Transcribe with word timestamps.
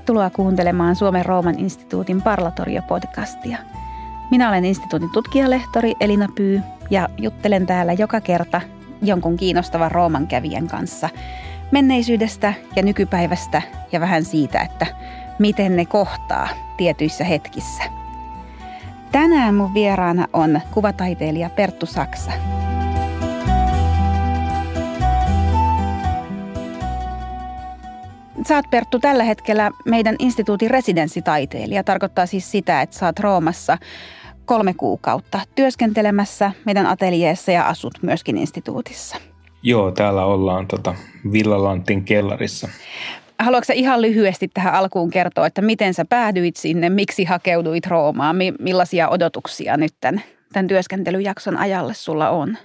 Tervetuloa 0.00 0.30
kuuntelemaan 0.30 0.96
Suomen 0.96 1.26
Rooman 1.26 1.58
instituutin 1.58 2.22
Parlatorio-podcastia. 2.22 3.56
Minä 4.30 4.48
olen 4.48 4.64
instituutin 4.64 5.10
tutkijalehtori 5.10 5.94
Elina 6.00 6.26
Pyy 6.34 6.62
ja 6.90 7.08
juttelen 7.18 7.66
täällä 7.66 7.92
joka 7.92 8.20
kerta 8.20 8.60
jonkun 9.02 9.36
kiinnostavan 9.36 9.90
Rooman 9.90 10.26
kävijän 10.26 10.68
kanssa 10.68 11.08
menneisyydestä 11.70 12.54
ja 12.76 12.82
nykypäivästä 12.82 13.62
ja 13.92 14.00
vähän 14.00 14.24
siitä, 14.24 14.60
että 14.60 14.86
miten 15.38 15.76
ne 15.76 15.84
kohtaa 15.84 16.48
tietyissä 16.76 17.24
hetkissä. 17.24 17.82
Tänään 19.12 19.54
mun 19.54 19.74
vieraana 19.74 20.26
on 20.32 20.60
kuvataiteilija 20.70 21.50
Perttu 21.50 21.86
Saksa. 21.86 22.32
Sä 28.48 28.56
oot 28.56 28.70
Perttu 28.70 28.98
tällä 28.98 29.24
hetkellä 29.24 29.70
meidän 29.84 30.16
instituutin 30.18 30.70
residenssitaiteilija. 30.70 31.84
Tarkoittaa 31.84 32.26
siis 32.26 32.50
sitä, 32.50 32.82
että 32.82 32.98
sä 32.98 33.06
oot 33.06 33.18
Roomassa 33.20 33.78
kolme 34.44 34.74
kuukautta 34.74 35.40
työskentelemässä 35.54 36.52
meidän 36.64 36.86
ateljeessa 36.86 37.52
ja 37.52 37.68
asut 37.68 37.94
myöskin 38.02 38.38
instituutissa. 38.38 39.16
Joo, 39.62 39.90
täällä 39.90 40.24
ollaan 40.24 40.66
tota 40.66 40.94
Villalantin 41.32 42.04
kellarissa. 42.04 42.68
Haluatko 43.38 43.72
ihan 43.76 44.02
lyhyesti 44.02 44.48
tähän 44.48 44.74
alkuun 44.74 45.10
kertoa, 45.10 45.46
että 45.46 45.62
miten 45.62 45.94
sä 45.94 46.04
päädyit 46.04 46.56
sinne, 46.56 46.90
miksi 46.90 47.24
hakeuduit 47.24 47.86
Roomaan, 47.86 48.36
millaisia 48.58 49.08
odotuksia 49.08 49.76
nyt 49.76 49.94
tämän, 50.00 50.22
tämän 50.52 50.66
työskentelyjakson 50.66 51.56
ajalle 51.56 51.94
sulla 51.94 52.30
on? 52.30 52.56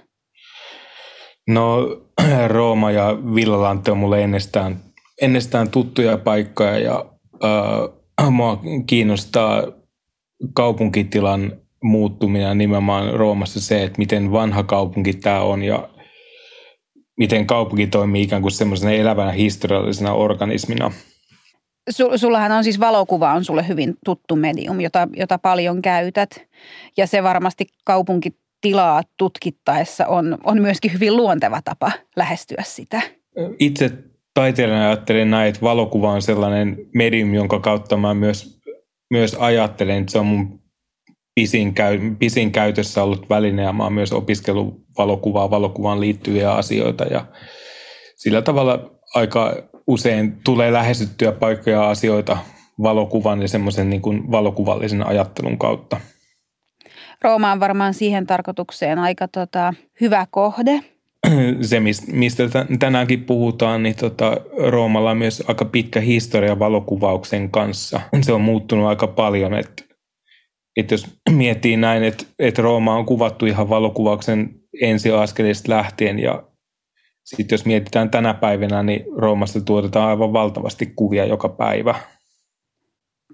No 1.48 1.78
Rooma 2.46 2.90
ja 2.90 3.18
Villalantti 3.34 3.90
on 3.90 3.98
mulle 3.98 4.22
ennestään 4.22 4.85
ennestään 5.22 5.70
tuttuja 5.70 6.18
paikkoja 6.18 6.78
ja 6.78 7.04
äh, 7.44 8.30
mua 8.30 8.62
kiinnostaa 8.86 9.62
kaupunkitilan 10.54 11.52
muuttuminen 11.82 12.58
nimenomaan 12.58 13.14
Roomassa 13.14 13.60
se, 13.60 13.82
että 13.82 13.98
miten 13.98 14.32
vanha 14.32 14.62
kaupunki 14.62 15.12
tämä 15.12 15.40
on 15.40 15.62
ja 15.62 15.88
miten 17.18 17.46
kaupunki 17.46 17.86
toimii 17.86 18.22
ikään 18.22 18.42
kuin 18.42 18.52
semmoisena 18.52 18.92
elävänä 18.92 19.32
historiallisena 19.32 20.12
organismina. 20.12 20.92
Sullahan 22.16 22.52
on 22.52 22.64
siis 22.64 22.80
valokuva 22.80 23.32
on 23.32 23.44
sulle 23.44 23.68
hyvin 23.68 23.94
tuttu 24.04 24.36
medium, 24.36 24.80
jota, 24.80 25.08
jota 25.16 25.38
paljon 25.38 25.82
käytät 25.82 26.46
ja 26.96 27.06
se 27.06 27.22
varmasti 27.22 27.66
kaupunkitilaa 27.84 29.02
tutkittaessa 29.16 30.06
on, 30.06 30.38
on 30.44 30.62
myöskin 30.62 30.92
hyvin 30.92 31.16
luonteva 31.16 31.62
tapa 31.62 31.92
lähestyä 32.16 32.62
sitä. 32.66 33.02
Itse 33.58 33.92
taiteilijana 34.36 34.86
ajattelen 34.86 35.30
näin, 35.30 35.48
että 35.48 35.60
valokuva 35.60 36.12
on 36.12 36.22
sellainen 36.22 36.76
medium, 36.94 37.34
jonka 37.34 37.60
kautta 37.60 37.96
mä 37.96 38.14
myös, 38.14 38.60
myös 39.10 39.36
ajattelen, 39.38 40.00
että 40.00 40.12
se 40.12 40.18
on 40.18 40.26
mun 40.26 40.60
pisin, 41.34 41.74
käy, 41.74 41.98
pisin 42.18 42.52
käytössä 42.52 43.02
ollut 43.02 43.30
väline 43.30 43.62
ja 43.62 43.72
mä 43.72 43.82
oon 43.82 43.92
myös 43.92 44.12
opiskellut 44.12 44.84
valokuvaa, 44.98 45.50
valokuvaan 45.50 46.00
liittyviä 46.00 46.52
asioita 46.52 47.04
ja 47.04 47.26
sillä 48.16 48.42
tavalla 48.42 48.90
aika 49.14 49.56
usein 49.86 50.40
tulee 50.44 50.72
lähestyttyä 50.72 51.32
paikkoja 51.32 51.76
ja 51.76 51.90
asioita 51.90 52.38
valokuvan 52.82 53.42
ja 53.42 53.48
semmoisen 53.48 53.90
niin 53.90 54.30
valokuvallisen 54.30 55.06
ajattelun 55.06 55.58
kautta. 55.58 56.00
Rooma 57.22 57.52
on 57.52 57.60
varmaan 57.60 57.94
siihen 57.94 58.26
tarkoitukseen 58.26 58.98
aika 58.98 59.28
tota, 59.28 59.74
hyvä 60.00 60.26
kohde– 60.30 60.80
se, 61.68 61.80
mistä 62.12 62.42
tänäänkin 62.78 63.24
puhutaan, 63.24 63.82
niin 63.82 63.96
tota, 63.96 64.36
Roomalla 64.68 65.10
on 65.10 65.18
myös 65.18 65.42
aika 65.48 65.64
pitkä 65.64 66.00
historia 66.00 66.58
valokuvauksen 66.58 67.50
kanssa. 67.50 68.00
Se 68.22 68.32
on 68.32 68.40
muuttunut 68.40 68.86
aika 68.86 69.06
paljon, 69.06 69.54
että, 69.54 69.82
että 70.76 70.94
jos 70.94 71.06
miettii 71.30 71.76
näin, 71.76 72.02
että, 72.02 72.24
että 72.38 72.62
Rooma 72.62 72.96
on 72.96 73.06
kuvattu 73.06 73.46
ihan 73.46 73.68
valokuvauksen 73.68 74.54
ensiaskelista 74.82 75.72
lähtien 75.72 76.18
ja 76.18 76.42
sitten 77.24 77.56
jos 77.56 77.66
mietitään 77.66 78.10
tänä 78.10 78.34
päivänä, 78.34 78.82
niin 78.82 79.04
Roomasta 79.16 79.60
tuotetaan 79.60 80.08
aivan 80.08 80.32
valtavasti 80.32 80.92
kuvia 80.96 81.24
joka 81.24 81.48
päivä. 81.48 81.94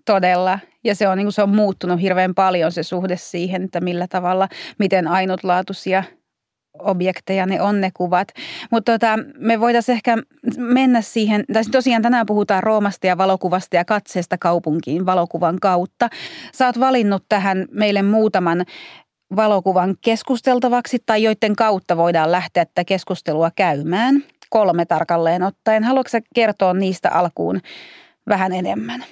Todella. 0.06 0.58
Ja 0.84 0.94
se 0.94 1.08
on, 1.08 1.18
niin 1.18 1.32
se 1.32 1.42
on 1.42 1.54
muuttunut 1.54 2.00
hirveän 2.00 2.34
paljon 2.34 2.72
se 2.72 2.82
suhde 2.82 3.16
siihen, 3.16 3.62
että 3.62 3.80
millä 3.80 4.06
tavalla, 4.08 4.48
miten 4.78 5.08
ainutlaatuisia– 5.08 6.04
objekteja 6.78 7.46
ne 7.46 7.62
on 7.62 7.80
ne 7.80 7.90
kuvat. 7.94 8.28
Mutta 8.70 8.92
tota, 8.92 9.18
me 9.38 9.60
voitaisiin 9.60 9.94
ehkä 9.94 10.16
mennä 10.56 11.02
siihen, 11.02 11.44
tai 11.52 11.62
tosiaan 11.64 12.02
tänään 12.02 12.26
puhutaan 12.26 12.62
Roomasta 12.62 13.06
ja 13.06 13.18
valokuvasta 13.18 13.76
ja 13.76 13.84
katseesta 13.84 14.38
kaupunkiin 14.38 15.06
valokuvan 15.06 15.58
kautta. 15.60 16.08
Sä 16.54 16.66
oot 16.66 16.80
valinnut 16.80 17.24
tähän 17.28 17.66
meille 17.70 18.02
muutaman 18.02 18.64
valokuvan 19.36 19.96
keskusteltavaksi 20.00 20.98
tai 21.06 21.22
joiden 21.22 21.56
kautta 21.56 21.96
voidaan 21.96 22.32
lähteä 22.32 22.64
tätä 22.64 22.84
keskustelua 22.84 23.50
käymään. 23.56 24.24
Kolme 24.50 24.86
tarkalleen 24.86 25.42
ottaen. 25.42 25.84
Haluatko 25.84 26.18
kertoa 26.34 26.74
niistä 26.74 27.10
alkuun 27.10 27.60
vähän 28.28 28.52
enemmän? 28.52 29.04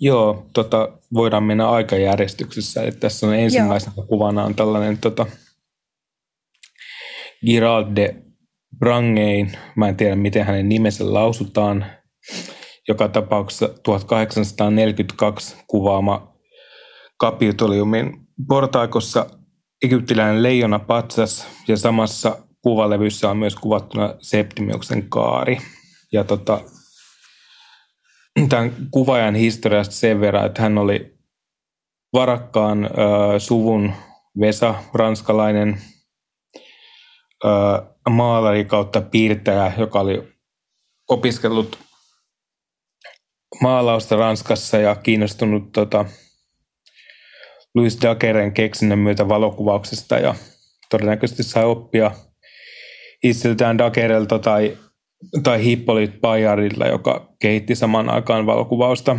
Joo, 0.00 0.46
tota, 0.52 0.88
voidaan 1.14 1.42
mennä 1.42 1.70
aikajärjestyksessä. 1.70 2.82
Että 2.82 3.00
tässä 3.00 3.26
on 3.26 3.34
ensimmäisenä 3.34 3.92
Joo. 3.96 4.06
kuvana 4.06 4.44
on 4.44 4.54
tällainen 4.54 4.98
tota, 4.98 5.26
Girald 7.46 7.96
de 7.96 8.16
Brangein, 8.78 9.52
mä 9.76 9.88
en 9.88 9.96
tiedä 9.96 10.16
miten 10.16 10.46
hänen 10.46 10.68
nimensä 10.68 11.12
lausutaan, 11.12 11.86
joka 12.88 13.08
tapauksessa 13.08 13.68
1842 13.82 15.56
kuvaama 15.66 16.32
kapitoliumin 17.18 18.12
portaikossa 18.48 19.26
egyptiläinen 19.82 20.42
leijona 20.42 20.78
patsas. 20.78 21.46
Ja 21.68 21.76
samassa 21.76 22.36
kuvalevyssä 22.62 23.30
on 23.30 23.36
myös 23.36 23.54
kuvattuna 23.54 24.14
Septimiuksen 24.20 25.08
kaari. 25.08 25.58
Ja 26.12 26.24
tota, 26.24 26.60
tämän 28.48 28.72
kuvaajan 28.90 29.34
historiasta 29.34 29.94
sen 29.94 30.20
verran, 30.20 30.46
että 30.46 30.62
hän 30.62 30.78
oli 30.78 31.14
varakkaan 32.12 32.84
ö, 32.84 32.88
suvun 33.38 33.92
Vesa, 34.40 34.74
ranskalainen 34.94 35.78
maalari 38.10 38.64
kautta 38.64 39.00
piirtäjä, 39.00 39.72
joka 39.78 40.00
oli 40.00 40.32
opiskellut 41.08 41.78
maalausta 43.60 44.16
Ranskassa 44.16 44.78
ja 44.78 44.94
kiinnostunut 44.94 45.72
tota, 45.72 46.04
Louis 47.74 48.02
Daguerren 48.02 48.52
keksinnön 48.52 48.98
myötä 48.98 49.28
valokuvauksesta 49.28 50.18
ja 50.18 50.34
todennäköisesti 50.90 51.42
sai 51.42 51.64
oppia 51.64 52.10
itseltään 53.22 53.78
Daguerrelta 53.78 54.38
tai, 54.38 54.78
tai 55.42 55.64
Hippolyte 55.64 56.18
Bayardilta, 56.20 56.86
joka 56.86 57.34
kehitti 57.40 57.74
saman 57.74 58.08
aikaan 58.08 58.46
valokuvausta. 58.46 59.18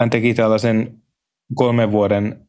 Hän 0.00 0.10
teki 0.10 0.34
tällaisen 0.34 1.02
kolmen 1.54 1.92
vuoden 1.92 2.48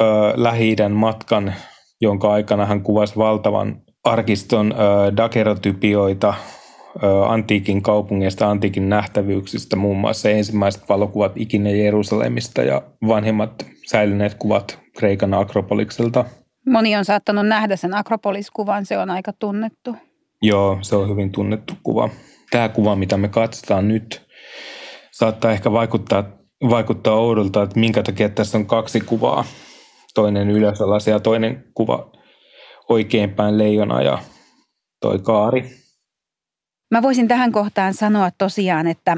ö, 0.00 0.04
lähi 0.36 0.76
matkan, 0.94 1.54
jonka 2.00 2.32
aikana 2.32 2.66
hän 2.66 2.82
kuvasi 2.82 3.16
valtavan 3.16 3.82
arkiston 4.04 4.72
äh, 4.72 5.16
dakerotypioita 5.16 6.28
äh, 6.28 7.30
antiikin 7.30 7.82
kaupungeista, 7.82 8.50
antiikin 8.50 8.88
nähtävyyksistä, 8.88 9.76
muun 9.76 9.96
muassa 9.96 10.30
ensimmäiset 10.30 10.88
valokuvat 10.88 11.32
ikinä 11.36 11.70
Jerusalemista 11.70 12.62
ja 12.62 12.82
vanhemmat 13.08 13.66
säilyneet 13.86 14.34
kuvat 14.34 14.78
Kreikan 14.98 15.34
Akropolikselta. 15.34 16.24
Moni 16.66 16.96
on 16.96 17.04
saattanut 17.04 17.46
nähdä 17.46 17.76
sen 17.76 17.94
Akropolis-kuvan, 17.94 18.86
se 18.86 18.98
on 18.98 19.10
aika 19.10 19.32
tunnettu. 19.32 19.96
Joo, 20.42 20.78
se 20.82 20.96
on 20.96 21.08
hyvin 21.08 21.32
tunnettu 21.32 21.74
kuva. 21.82 22.08
Tämä 22.50 22.68
kuva, 22.68 22.96
mitä 22.96 23.16
me 23.16 23.28
katsotaan 23.28 23.88
nyt, 23.88 24.26
saattaa 25.10 25.50
ehkä 25.50 25.72
vaikuttaa, 25.72 26.24
vaikuttaa 26.70 27.14
oudolta, 27.14 27.62
että 27.62 27.80
minkä 27.80 28.02
takia 28.02 28.28
tässä 28.28 28.58
on 28.58 28.66
kaksi 28.66 29.00
kuvaa. 29.00 29.44
Toinen 30.14 30.50
ylösalas 30.50 31.06
ja 31.06 31.20
toinen 31.20 31.64
kuva 31.74 32.12
oikeinpäin 32.88 33.58
leijona 33.58 34.02
ja 34.02 34.18
toi 35.00 35.18
kaari. 35.18 35.70
Mä 36.90 37.02
voisin 37.02 37.28
tähän 37.28 37.52
kohtaan 37.52 37.94
sanoa 37.94 38.30
tosiaan, 38.38 38.86
että 38.86 39.16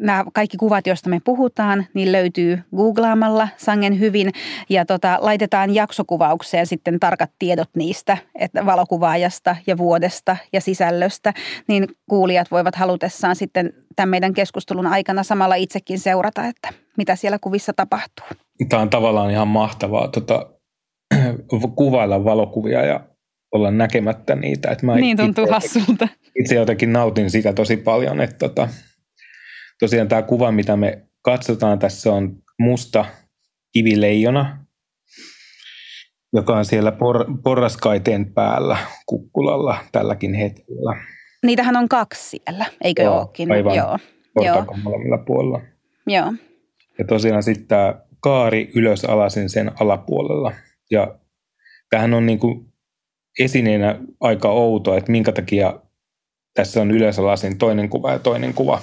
nämä 0.00 0.24
kaikki 0.34 0.56
kuvat, 0.56 0.86
joista 0.86 1.10
me 1.10 1.20
puhutaan, 1.24 1.86
niin 1.94 2.12
löytyy 2.12 2.62
googlaamalla 2.76 3.48
sangen 3.56 4.00
hyvin 4.00 4.32
ja 4.68 4.84
tota, 4.84 5.18
laitetaan 5.20 5.74
jaksokuvaukseen 5.74 6.66
sitten 6.66 7.00
tarkat 7.00 7.30
tiedot 7.38 7.68
niistä, 7.76 8.18
että 8.34 8.66
valokuvaajasta 8.66 9.56
ja 9.66 9.78
vuodesta 9.78 10.36
ja 10.52 10.60
sisällöstä, 10.60 11.32
niin 11.68 11.88
kuulijat 12.10 12.50
voivat 12.50 12.74
halutessaan 12.74 13.36
sitten 13.36 13.72
tämän 13.96 14.08
meidän 14.08 14.34
keskustelun 14.34 14.86
aikana 14.86 15.22
samalla 15.22 15.54
itsekin 15.54 15.98
seurata, 15.98 16.46
että 16.46 16.68
mitä 16.96 17.16
siellä 17.16 17.38
kuvissa 17.38 17.72
tapahtuu. 17.72 18.26
Tämä 18.68 18.82
on 18.82 18.90
tavallaan 18.90 19.30
ihan 19.30 19.48
mahtavaa 19.48 20.08
tota, 20.08 20.46
kuvailla 21.76 22.24
valokuvia 22.24 22.86
ja 22.86 23.00
olla 23.52 23.70
näkemättä 23.70 24.34
niitä. 24.34 24.70
Että 24.70 24.86
mä 24.86 24.94
niin 24.94 25.16
tuntuu 25.16 25.44
itse, 25.44 25.54
hassulta. 25.54 26.08
Itse 26.40 26.54
jotenkin 26.54 26.92
nautin 26.92 27.30
sitä 27.30 27.52
tosi 27.52 27.76
paljon, 27.76 28.20
että 28.20 28.36
tota, 28.38 28.68
tosiaan 29.80 30.08
tämä 30.08 30.22
kuva, 30.22 30.52
mitä 30.52 30.76
me 30.76 31.06
katsotaan 31.22 31.78
tässä 31.78 32.12
on 32.12 32.36
musta 32.58 33.04
kivileijona, 33.72 34.64
joka 36.32 36.56
on 36.56 36.64
siellä 36.64 36.90
por- 36.90 37.42
porraskaiteen 37.42 38.32
päällä 38.34 38.76
kukkulalla 39.06 39.76
tälläkin 39.92 40.34
hetkellä. 40.34 41.04
Niitähän 41.42 41.76
on 41.76 41.88
kaksi 41.88 42.28
siellä, 42.28 42.66
eikö 42.84 43.02
Joo, 43.02 43.18
olekin? 43.18 43.52
Aivan 43.52 43.74
Joo. 43.74 43.98
molemmilla 44.82 45.18
puolella. 45.18 45.60
Joo. 46.06 46.32
Ja 46.98 47.04
tosiaan 47.04 47.42
sitten 47.42 47.66
tämä 47.66 47.94
kaari 48.20 48.70
ylös 48.74 49.04
alasin 49.04 49.48
sen 49.48 49.70
alapuolella. 49.80 50.52
Ja 50.92 51.18
tämähän 51.90 52.14
on 52.14 52.26
niin 52.26 52.38
kuin 52.38 52.72
esineenä 53.38 53.98
aika 54.20 54.48
outo, 54.48 54.96
että 54.96 55.12
minkä 55.12 55.32
takia 55.32 55.80
tässä 56.54 56.80
on 56.80 56.90
ylös 56.90 57.18
alasin 57.18 57.58
toinen 57.58 57.88
kuva 57.88 58.12
ja 58.12 58.18
toinen 58.18 58.54
kuva. 58.54 58.80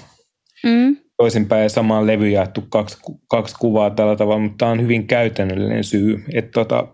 Mm. 0.63 0.97
Toisinpäin 1.17 1.69
samaan 1.69 2.07
levy 2.07 2.29
jaettu 2.29 2.61
kaksi, 2.69 2.97
kaksi 3.29 3.55
kuvaa 3.59 3.89
tällä 3.89 4.15
tavalla, 4.15 4.41
mutta 4.41 4.57
tämä 4.57 4.71
on 4.71 4.81
hyvin 4.81 5.07
käytännöllinen 5.07 5.83
syy. 5.83 6.23
Että 6.33 6.51
tota, 6.51 6.87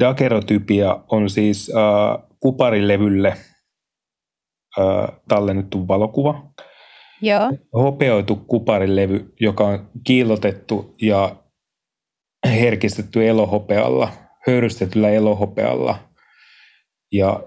dakerotypia 0.00 1.04
on 1.08 1.30
siis 1.30 1.72
äh, 1.76 2.28
kuparilevylle 2.40 3.28
äh, 4.78 5.20
tallennettu 5.28 5.88
valokuva. 5.88 6.50
Joo. 7.22 7.52
Hopeoitu 7.72 8.36
kuparilevy, 8.36 9.34
joka 9.40 9.66
on 9.66 9.90
kiillotettu 10.06 10.94
ja 11.02 11.36
herkistetty 12.46 13.28
elohopealla, 13.28 14.12
höyrystetyllä 14.46 15.10
elohopealla 15.10 15.98
ja 17.12 17.42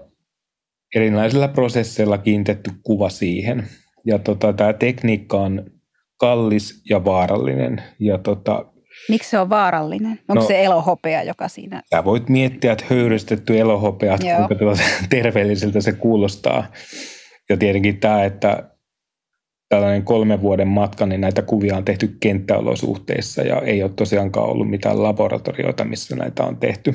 erinäisillä 0.94 1.48
prosesseilla 1.48 2.18
kiinnitetty 2.18 2.70
kuva 2.82 3.08
siihen. 3.08 3.68
Ja 4.06 4.18
tota, 4.18 4.52
tämä 4.52 4.72
tekniikka 4.72 5.40
on 5.40 5.70
kallis 6.16 6.82
ja 6.90 7.04
vaarallinen. 7.04 7.82
Ja 7.98 8.18
tota, 8.18 8.64
Miksi 9.08 9.30
se 9.30 9.38
on 9.38 9.50
vaarallinen? 9.50 10.20
Onko 10.28 10.42
no, 10.42 10.46
se 10.46 10.64
elohopea, 10.64 11.22
joka 11.22 11.48
siinä... 11.48 11.82
Sä 11.94 12.04
voit 12.04 12.28
miettiä, 12.28 12.72
että 12.72 12.84
höyrystetty 12.90 13.58
elohopea, 13.58 14.18
kuinka 14.18 14.54
tuota 14.54 14.82
terveelliseltä 15.10 15.80
se 15.80 15.92
kuulostaa. 15.92 16.66
Ja 17.48 17.56
tietenkin 17.56 18.00
tämä, 18.00 18.24
että 18.24 18.70
tällainen 19.68 20.02
kolmen 20.02 20.42
vuoden 20.42 20.68
matka, 20.68 21.06
niin 21.06 21.20
näitä 21.20 21.42
kuvia 21.42 21.76
on 21.76 21.84
tehty 21.84 22.16
kenttäolosuhteissa 22.20 23.42
ja 23.42 23.60
ei 23.60 23.82
ole 23.82 23.90
tosiaankaan 23.96 24.48
ollut 24.48 24.70
mitään 24.70 25.02
laboratorioita, 25.02 25.84
missä 25.84 26.16
näitä 26.16 26.44
on 26.44 26.56
tehty. 26.56 26.94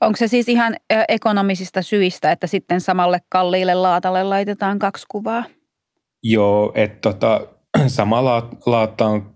Onko 0.00 0.16
se 0.16 0.28
siis 0.28 0.48
ihan 0.48 0.76
ekonomisista 1.08 1.82
syistä, 1.82 2.32
että 2.32 2.46
sitten 2.46 2.80
samalle 2.80 3.18
kalliille 3.28 3.74
laatalle 3.74 4.24
laitetaan 4.24 4.78
kaksi 4.78 5.06
kuvaa? 5.08 5.44
Joo, 6.22 6.72
että 6.74 6.98
tota, 7.00 7.46
sama 7.86 8.24
laatta 8.66 9.06
on 9.06 9.34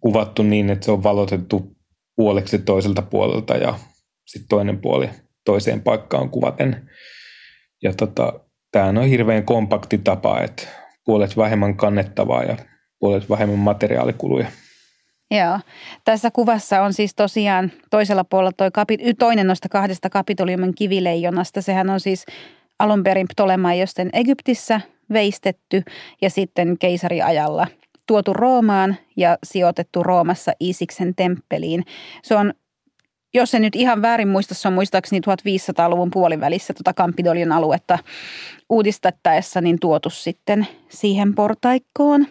kuvattu 0.00 0.42
niin, 0.42 0.70
että 0.70 0.84
se 0.84 0.90
on 0.90 1.02
valotettu 1.02 1.76
puoleksi 2.16 2.58
toiselta 2.58 3.02
puolelta 3.02 3.56
ja 3.56 3.74
sitten 4.26 4.48
toinen 4.48 4.78
puoli 4.78 5.10
toiseen 5.44 5.82
paikkaan 5.82 6.30
kuvaten. 6.30 6.90
Ja 7.82 7.92
tota, 7.94 8.40
tämä 8.72 8.86
on 8.86 9.02
hirveän 9.02 9.44
kompakti 9.44 9.98
tapa, 9.98 10.40
että 10.40 10.62
puolet 11.06 11.36
vähemmän 11.36 11.76
kannettavaa 11.76 12.42
ja 12.42 12.56
puolet 12.98 13.30
vähemmän 13.30 13.58
materiaalikuluja. 13.58 14.46
Joo. 15.30 15.60
Tässä 16.04 16.30
kuvassa 16.30 16.82
on 16.82 16.92
siis 16.92 17.14
tosiaan 17.14 17.72
toisella 17.90 18.24
puolella 18.24 18.52
toi 18.56 18.70
kapi- 18.70 19.14
toinen 19.18 19.46
noista 19.46 19.68
kahdesta 19.68 20.10
kapitoliumin 20.10 20.74
kivileijonasta. 20.74 21.62
Sehän 21.62 21.90
on 21.90 22.00
siis 22.00 22.24
alun 22.78 23.02
perin 23.02 23.28
Ptolemaiosten 23.28 24.10
Egyptissä 24.12 24.80
veistetty 25.12 25.82
ja 26.22 26.30
sitten 26.30 26.78
keisariajalla 26.78 27.66
tuotu 28.06 28.32
Roomaan 28.32 28.96
ja 29.16 29.38
sijoitettu 29.44 30.02
Roomassa 30.02 30.52
Isiksen 30.60 31.14
temppeliin. 31.14 31.84
Se 32.22 32.36
on 32.36 32.52
jos 33.36 33.50
se 33.50 33.58
nyt 33.58 33.76
ihan 33.76 34.02
väärin 34.02 34.28
muista, 34.28 34.54
se 34.54 34.68
on 34.68 34.74
muistaakseni 34.74 35.20
1500-luvun 35.20 36.10
puolivälissä 36.10 36.74
tuota 36.74 36.94
Kampidolion 36.94 37.52
aluetta 37.52 37.98
uudistettaessa 38.70 39.60
niin 39.60 39.80
tuotu 39.80 40.10
sitten 40.10 40.66
siihen 40.88 41.34
portaikkoon. 41.34 42.26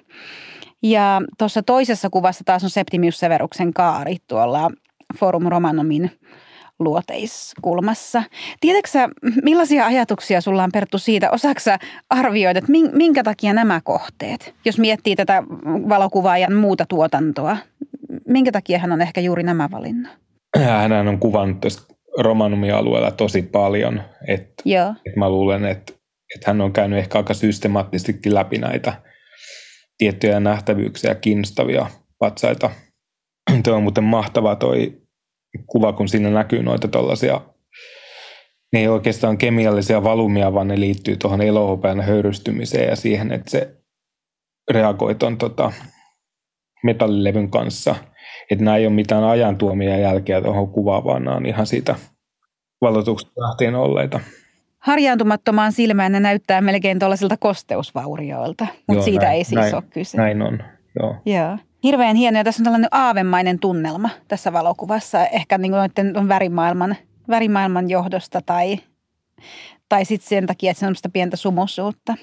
Ja 0.84 1.22
tuossa 1.38 1.64
toisessa 1.64 2.10
kuvassa 2.10 2.44
taas 2.44 2.64
on 2.64 2.70
Septimius 2.70 3.20
Severuksen 3.20 3.74
kaari 3.74 4.18
tuolla 4.28 4.72
Forum 5.20 5.44
Romanomin 5.48 6.12
luoteiskulmassa. 6.80 8.24
Tiedätkö 8.60 8.90
millaisia 9.44 9.86
ajatuksia 9.86 10.42
sulla 10.42 10.64
on 10.64 10.72
Perttu 10.74 10.98
siitä? 10.98 11.32
Osaatko 11.32 11.62
arvioida, 12.10 12.60
että 12.60 12.72
minkä 12.94 13.24
takia 13.24 13.54
nämä 13.54 13.82
kohteet, 13.84 14.56
jos 14.66 14.80
miettii 14.80 15.16
tätä 15.16 15.44
valokuvaajan 15.66 16.54
muuta 16.54 16.86
tuotantoa, 16.86 17.58
minkä 18.28 18.52
takia 18.52 18.80
hän 18.80 18.92
on 18.92 19.02
ehkä 19.02 19.22
juuri 19.22 19.44
nämä 19.44 19.70
valinnut? 19.72 20.12
Hän 20.64 21.08
on 21.08 21.20
kuvannut 21.20 21.60
tässä 21.60 21.82
Romanumialueella 22.20 23.12
tosi 23.12 23.42
paljon, 23.42 24.02
että, 24.28 24.64
että 25.06 25.20
mä 25.20 25.30
luulen, 25.30 25.66
että, 25.66 25.94
että 26.36 26.48
hän 26.48 26.62
on 26.62 26.74
käynyt 26.74 27.00
ehkä 27.00 27.18
aika 27.18 27.34
systemaattisestikin 27.34 28.34
läpi 28.34 28.58
näitä 28.58 28.94
tiettyjä 29.98 30.40
nähtävyyksiä 30.40 31.16
kiinnostavia 31.16 31.88
patsaita. 32.20 32.70
Tuo 33.64 33.76
on 33.76 33.84
muuten 33.84 34.04
mahtava 34.04 34.56
toi 34.56 35.02
kuva, 35.68 35.94
kun 35.94 36.08
siinä 36.08 36.30
näkyy 36.30 36.64
noita 36.64 36.88
tuollaisia, 36.88 37.42
ne 38.74 38.80
ei 38.80 38.88
oikeastaan 38.88 39.38
kemiallisia 39.38 40.04
valumia, 40.04 40.54
vaan 40.54 40.68
ne 40.68 40.80
liittyy 40.80 41.18
tuohon 41.18 41.42
elohopean 41.42 42.02
höyrystymiseen 42.02 42.90
ja 42.90 42.96
siihen, 42.96 43.32
että 43.32 43.52
se 43.52 43.76
reagoi 44.72 45.16
tuon 45.16 45.38
tota, 45.38 45.72
metallilevyn 46.84 47.52
kanssa. 47.52 47.96
Että 48.52 48.66
nämä 48.66 48.78
ei 48.78 48.88
ole 48.88 48.94
mitään 48.94 49.24
ajan 49.24 49.58
tuomia 49.58 49.98
jälkeä 49.98 50.42
tuohon 50.42 50.70
kuvaan, 50.70 51.04
vaan 51.04 51.24
nämä 51.24 51.38
on 51.38 51.46
ihan 51.46 51.68
siitä 51.68 51.96
valotuksesta 52.82 53.42
lähtien 53.42 53.76
olleita. 53.76 54.20
Harjaantumattomaan 54.80 55.72
silmään 55.72 56.12
ne 56.12 56.20
näyttää 56.20 56.62
melkein 56.62 57.00
tuollaisilta 57.00 57.38
kosteusvaurioilta, 57.38 58.68
mutta 58.88 59.04
siitä 59.04 59.26
näin, 59.26 59.38
ei 59.38 59.44
siis 59.44 59.56
näin, 59.56 59.76
ole 59.76 59.84
kyse. 59.90 60.18
Näin 60.18 60.42
on, 60.42 60.60
joo. 61.00 61.16
joo. 61.26 61.58
Hirveän 61.84 62.16
hienoa. 62.16 62.44
Tässä 62.44 62.62
on 62.62 62.64
tällainen 62.64 62.90
aavemainen 62.92 63.60
tunnelma 63.60 64.10
tässä 64.28 64.54
valokuvassa. 64.54 65.26
Ehkä 65.26 65.58
niin 65.58 65.72
kuin 66.14 66.28
värimaailman, 66.28 66.96
värimaailman 67.30 67.90
johdosta 67.90 68.42
tai, 68.42 68.78
tai 69.90 70.06
sitten 70.06 70.30
sen 70.30 70.48
takia, 70.48 70.72
että 70.72 70.80
se 70.80 70.88
on 70.88 70.96
sitä 70.96 71.10
pientä 71.10 71.38
sumusuutta. 71.38 72.16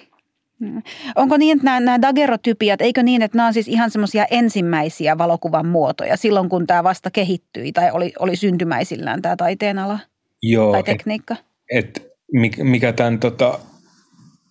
Mm. 0.63 0.83
Onko 1.17 1.37
niin, 1.37 1.53
että 1.57 1.65
nämä, 1.65 1.81
nämä 1.81 2.03
dagerotypiat, 2.03 2.81
eikö 2.81 3.03
niin, 3.03 3.23
että 3.23 3.37
nämä 3.37 3.47
on 3.47 3.55
siis 3.55 3.69
ihan 3.69 3.91
semmoisia 3.91 4.27
ensimmäisiä 4.31 5.19
valokuvan 5.19 5.67
muotoja 5.67 6.17
silloin, 6.17 6.49
kun 6.49 6.67
tämä 6.67 6.85
vasta 6.85 7.11
kehittyi 7.11 7.73
tai 7.73 7.91
oli, 7.91 8.13
oli 8.19 8.37
syntymäisillään 8.37 9.23
tämä 9.23 9.37
taiteenala 9.37 9.99
Joo, 10.43 10.73
tai 10.73 10.83
tekniikka? 10.83 11.37
Et, 11.73 11.87
et, 11.89 12.59
mikä 12.63 12.93
tämän 12.93 13.19
tota, 13.19 13.59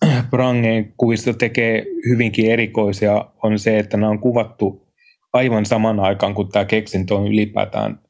Brangeen 0.30 0.92
kuvista 0.96 1.34
tekee 1.34 1.84
hyvinkin 2.08 2.50
erikoisia 2.50 3.24
on 3.42 3.58
se, 3.58 3.78
että 3.78 3.96
nämä 3.96 4.10
on 4.10 4.18
kuvattu 4.18 4.86
aivan 5.32 5.66
saman 5.66 6.00
aikaan, 6.00 6.34
kun 6.34 6.48
tämä 6.48 6.64
keksintö 6.64 7.14
on 7.14 7.26
ylipäätään 7.26 8.00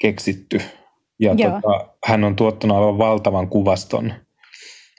keksitty. 0.00 0.60
Ja 1.18 1.34
tota, 1.36 1.88
hän 2.04 2.24
on 2.24 2.36
tuottanut 2.36 2.76
aivan 2.76 2.98
valtavan 2.98 3.48
kuvaston 3.48 4.12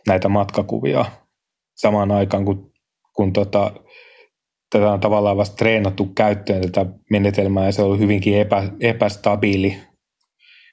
näitä 0.07 0.29
matkakuvia 0.29 1.05
samaan 1.81 2.11
aikaan, 2.11 2.45
kun, 2.45 2.71
kun 3.15 3.33
tota, 3.33 3.71
tätä 4.69 4.91
on 4.91 4.99
tavallaan 4.99 5.37
vasta 5.37 5.55
treenattu 5.55 6.05
käyttöön 6.05 6.61
tätä 6.61 6.85
menetelmää 7.09 7.65
ja 7.65 7.71
se 7.71 7.81
on 7.81 7.85
ollut 7.87 7.99
hyvinkin 7.99 8.37
epä, 8.37 8.63
epästabiili. 8.79 9.77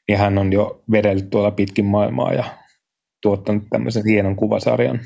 Ja 0.09 0.19
hän 0.19 0.39
on 0.39 0.53
jo 0.53 0.83
vedellyt 0.91 1.31
tuolla 1.31 1.51
pitkin 1.51 1.85
maailmaa 1.85 2.33
ja 2.33 2.45
tuottanut 3.23 3.63
tämmöisen 3.71 4.03
hienon 4.07 4.37
kuvasarjan. 4.37 5.01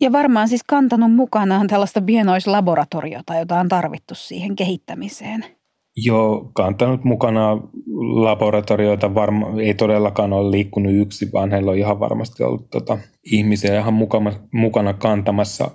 Ja 0.00 0.12
varmaan 0.12 0.48
siis 0.48 0.64
kantanut 0.66 1.14
mukanaan 1.14 1.66
tällaista 1.66 2.02
pienoislaboratoriota, 2.02 3.34
jota 3.34 3.60
on 3.60 3.68
tarvittu 3.68 4.14
siihen 4.14 4.56
kehittämiseen. 4.56 5.57
Joo, 6.04 6.50
kantanut 6.54 7.04
mukana 7.04 7.58
laboratorioita, 7.96 9.14
varma, 9.14 9.60
ei 9.62 9.74
todellakaan 9.74 10.32
ole 10.32 10.50
liikkunut 10.50 10.92
yksi, 10.94 11.28
vaan 11.32 11.50
heillä 11.50 11.70
on 11.70 11.78
ihan 11.78 12.00
varmasti 12.00 12.42
ollut 12.42 12.70
tota, 12.70 12.98
ihmisiä 13.32 13.80
ihan 13.80 13.94
mukana, 13.94 14.32
mukana 14.52 14.92
kantamassa 14.92 15.70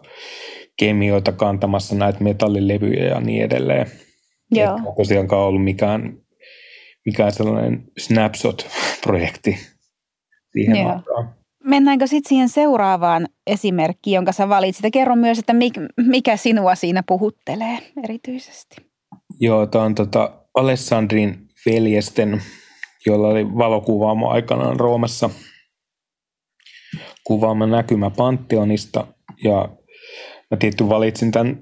kemioita, 0.79 1.31
kantamassa 1.31 1.95
näitä 1.95 2.23
metallilevyjä 2.23 3.05
ja 3.05 3.21
niin 3.21 3.43
edelleen. 3.43 3.87
Joo. 4.51 4.77
Ei 4.77 4.93
tosiaankaan 4.97 5.47
ollut 5.47 5.63
mikään, 5.63 6.17
mikään 7.05 7.31
sellainen 7.31 7.83
snapshot-projekti 7.97 9.57
siihen 10.51 10.75
Joo. 10.75 10.89
aikaan. 10.89 11.35
Mennäänkö 11.63 12.07
sitten 12.07 12.29
siihen 12.29 12.49
seuraavaan 12.49 13.27
esimerkkiin, 13.47 14.15
jonka 14.15 14.31
sä 14.31 14.49
valitsit? 14.49 14.83
Ja 14.83 14.91
kerro 14.91 15.15
myös, 15.15 15.39
että 15.39 15.53
mikä 15.97 16.37
sinua 16.37 16.75
siinä 16.75 17.03
puhuttelee 17.07 17.77
erityisesti. 18.03 18.92
Joo, 19.43 19.65
tämä 19.65 19.83
on 19.83 19.95
tota 19.95 20.31
Alessandrin 20.55 21.47
veljesten, 21.65 22.41
jolla 23.05 23.27
oli 23.27 23.57
valokuvaamo 23.57 24.29
aikanaan 24.29 24.79
Roomassa 24.79 25.29
kuvaama 27.23 27.65
näkymä 27.65 28.09
Pantheonista. 28.09 29.07
Ja 29.43 29.69
mä 30.51 30.57
tietty 30.59 30.89
valitsin 30.89 31.31
tämän 31.31 31.59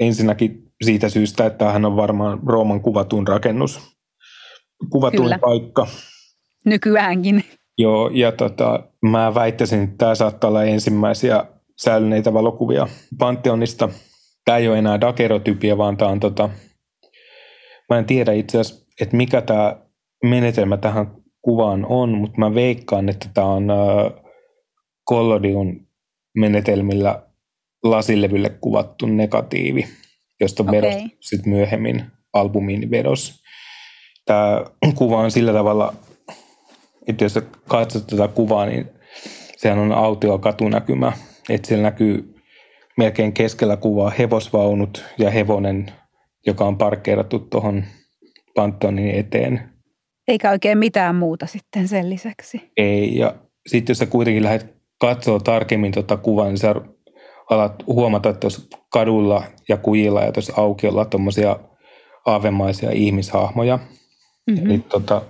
ensinnäkin 0.00 0.72
siitä 0.84 1.08
syystä, 1.08 1.46
että 1.46 1.58
tämähän 1.58 1.84
on 1.84 1.96
varmaan 1.96 2.40
Rooman 2.46 2.80
kuvatun 2.80 3.28
rakennus, 3.28 3.80
kuvatuin 4.90 5.22
Kyllä. 5.22 5.38
paikka. 5.38 5.86
Nykyäänkin. 6.64 7.44
Joo, 7.78 8.10
ja 8.12 8.32
tota, 8.32 8.88
mä 9.02 9.34
väittäisin, 9.34 9.82
että 9.82 9.96
tämä 9.98 10.14
saattaa 10.14 10.48
olla 10.48 10.64
ensimmäisiä 10.64 11.44
säilyneitä 11.76 12.32
valokuvia 12.34 12.88
Pantheonista. 13.18 13.88
Tämä 14.44 14.58
ei 14.58 14.68
ole 14.68 14.78
enää 14.78 15.00
dakerotypia, 15.00 15.78
vaan 15.78 15.96
tämä 15.96 16.10
on 16.10 16.20
tota, 16.20 16.50
mä 17.92 17.98
en 17.98 18.04
tiedä 18.04 18.32
itse 18.32 18.60
asiassa, 18.60 18.86
että 19.00 19.16
mikä 19.16 19.42
tämä 19.42 19.76
menetelmä 20.24 20.76
tähän 20.76 21.06
kuvaan 21.42 21.86
on, 21.86 22.10
mutta 22.10 22.38
mä 22.38 22.54
veikkaan, 22.54 23.08
että 23.08 23.28
tämä 23.34 23.46
on 23.46 23.68
Collodion 25.10 25.80
menetelmillä 26.36 27.22
lasilevylle 27.84 28.50
kuvattu 28.60 29.06
negatiivi, 29.06 29.84
josta 30.40 30.62
okay. 30.62 30.72
vedos 30.72 31.02
sitten 31.20 31.52
myöhemmin 31.52 32.04
albumiin 32.32 32.90
vedos. 32.90 33.42
Tämä 34.24 34.64
kuva 34.94 35.18
on 35.18 35.30
sillä 35.30 35.52
tavalla, 35.52 35.94
että 37.08 37.24
jos 37.24 37.38
katsot 37.68 38.06
tätä 38.06 38.28
kuvaa, 38.28 38.66
niin 38.66 38.90
sehän 39.56 39.78
on 39.78 39.92
autio 39.92 40.38
katunäkymä, 40.38 41.12
että 41.50 41.68
siellä 41.68 41.82
näkyy 41.82 42.34
melkein 42.98 43.32
keskellä 43.32 43.76
kuvaa 43.76 44.10
hevosvaunut 44.10 45.04
ja 45.18 45.30
hevonen, 45.30 45.92
joka 46.46 46.64
on 46.64 46.78
parkkeerattu 46.78 47.38
tuohon 47.38 47.84
Pantonin 48.54 49.10
eteen. 49.10 49.72
Eikä 50.28 50.50
oikein 50.50 50.78
mitään 50.78 51.14
muuta 51.14 51.46
sitten 51.46 51.88
sen 51.88 52.10
lisäksi. 52.10 52.70
Ei, 52.76 53.16
ja 53.16 53.34
sitten 53.66 53.90
jos 53.90 53.98
sä 53.98 54.06
kuitenkin 54.06 54.42
lähdet 54.42 54.74
katsoa 55.00 55.40
tarkemmin 55.40 55.92
tuota 55.92 56.16
kuvaa, 56.16 56.46
niin 56.46 56.58
sä 56.58 56.74
alat 57.50 57.82
huomata, 57.86 58.28
että 58.28 58.40
tuossa 58.40 58.62
kadulla 58.88 59.44
ja 59.68 59.76
kujilla 59.76 60.22
ja 60.22 60.32
tuossa 60.32 60.52
aukiolla 60.56 61.04
tuommoisia 61.04 61.56
aavemaisia 62.26 62.90
ihmishahmoja. 62.90 63.78
Mm-hmm. 64.46 64.70
Eli 64.70 64.78
tota, 64.78 65.22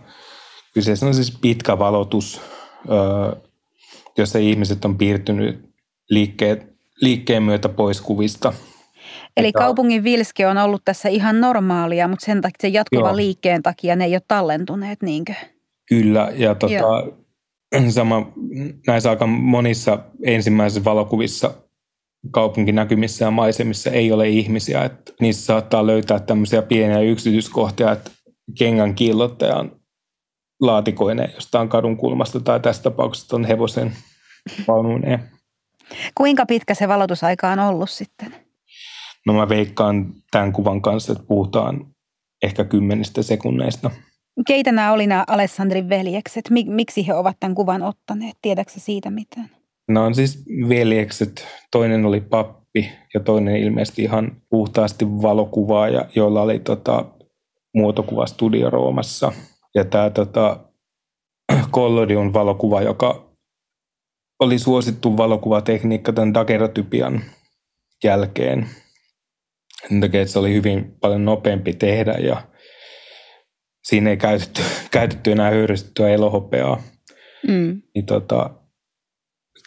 kyseessä 0.75 1.07
on 1.07 1.14
siis 1.14 1.38
pitkä 1.40 1.78
valotus, 1.78 2.40
öö, 2.90 3.40
jossa 4.19 4.38
ihmiset 4.38 4.85
on 4.85 4.99
piirtynyt 4.99 5.73
liikkeet, 6.11 6.66
liikkeen 7.00 7.42
myötä 7.42 7.69
pois 7.69 8.00
kuvista. 8.00 8.52
Eli 9.37 9.49
että, 9.49 9.59
kaupungin 9.59 10.05
vilske 10.05 10.47
on 10.47 10.59
ollut 10.59 10.83
tässä 10.85 11.09
ihan 11.09 11.41
normaalia, 11.41 12.09
mutta 12.09 12.27
sen 12.27 12.41
takia 12.41 12.59
sen 12.61 12.73
jatkuvan 12.73 13.11
joo. 13.11 13.17
liikkeen 13.17 13.62
takia 13.62 13.97
ne 13.97 14.05
ei 14.05 14.15
ole 14.15 14.23
tallentuneet, 14.29 15.03
niinkö? 15.03 15.33
Kyllä, 15.89 16.33
ja 16.37 16.55
tota, 16.55 17.12
sama 17.91 18.33
näissä 18.87 19.11
aika 19.11 19.27
monissa 19.27 19.99
ensimmäisissä 20.23 20.85
valokuvissa 20.85 21.55
kaupunkinäkymissä 22.31 23.25
ja 23.25 23.31
maisemissa 23.31 23.91
ei 23.91 24.12
ole 24.12 24.29
ihmisiä. 24.29 24.85
Että 24.85 25.12
niissä 25.21 25.45
saattaa 25.45 25.87
löytää 25.87 26.19
tämmöisiä 26.19 26.62
pieniä 26.62 27.01
yksityiskohtia, 27.01 27.93
että 27.93 28.11
kengän 28.59 28.95
kiillottaja 28.95 29.57
on 29.57 29.81
laatikoinen 30.61 31.33
jostain 31.35 31.69
kadun 31.69 31.97
kulmasta 31.97 32.41
tai 32.41 32.61
tässä 32.61 32.83
tapauksessa 32.83 33.37
on 33.37 33.45
hevosen 33.45 33.93
vaununeen. 34.69 35.31
Kuinka 36.15 36.47
pitkä 36.47 36.75
se 36.75 36.89
valotusaika 36.89 37.51
on 37.51 37.59
ollut 37.59 37.91
sitten? 37.91 38.42
No 39.26 39.33
mä 39.33 39.49
veikkaan 39.49 40.14
tämän 40.31 40.52
kuvan 40.52 40.83
kanssa, 40.83 41.12
että 41.12 41.25
puhutaan 41.25 41.87
ehkä 42.43 42.64
kymmenistä 42.64 43.23
sekunneista. 43.23 43.91
Keitä 44.47 44.73
nämä 44.73 44.93
oli 44.93 45.07
nämä 45.07 45.25
Alessandrin 45.26 45.88
veljekset? 45.88 46.50
Miksi 46.67 47.07
he 47.07 47.14
ovat 47.14 47.37
tämän 47.41 47.55
kuvan 47.55 47.83
ottaneet? 47.83 48.37
Tiedätkö 48.43 48.73
siitä 48.76 49.11
mitään? 49.11 49.50
No 49.88 50.05
on 50.05 50.14
siis 50.14 50.45
veljekset. 50.69 51.47
Toinen 51.71 52.05
oli 52.05 52.21
pappi 52.21 52.93
ja 53.14 53.21
toinen 53.21 53.57
ilmeisesti 53.57 54.02
ihan 54.02 54.37
puhtaasti 54.50 55.07
valokuvaaja, 55.09 56.05
joilla 56.14 56.43
oli 56.43 56.59
tota, 56.59 57.05
muotokuvastudio 57.75 58.71
Roomassa. 58.71 59.33
Ja 59.75 59.85
tämä 59.85 60.11
tota, 60.11 60.61
Collodion 61.75 62.33
valokuva, 62.33 62.83
joka 62.83 63.33
oli 64.41 64.59
suosittu 64.59 65.17
valokuvatekniikka 65.17 66.12
tämän 66.12 66.35
daguerreotypian 66.35 67.23
jälkeen. 68.05 68.67
Sen 69.89 70.01
takia, 70.01 70.23
että 70.23 70.33
se 70.33 70.39
oli 70.39 70.55
hyvin 70.55 70.97
paljon 71.01 71.25
nopeampi 71.25 71.73
tehdä 71.73 72.12
ja 72.12 72.43
siinä 73.85 74.11
ei 74.11 74.17
käytetty, 74.17 74.62
käytetty 74.91 75.33
enää 75.33 75.51
höyristettyä 75.51 76.09
elohopeaa. 76.09 76.83
Mm. 77.49 77.83
Niin 77.95 78.07
tota, 78.07 78.51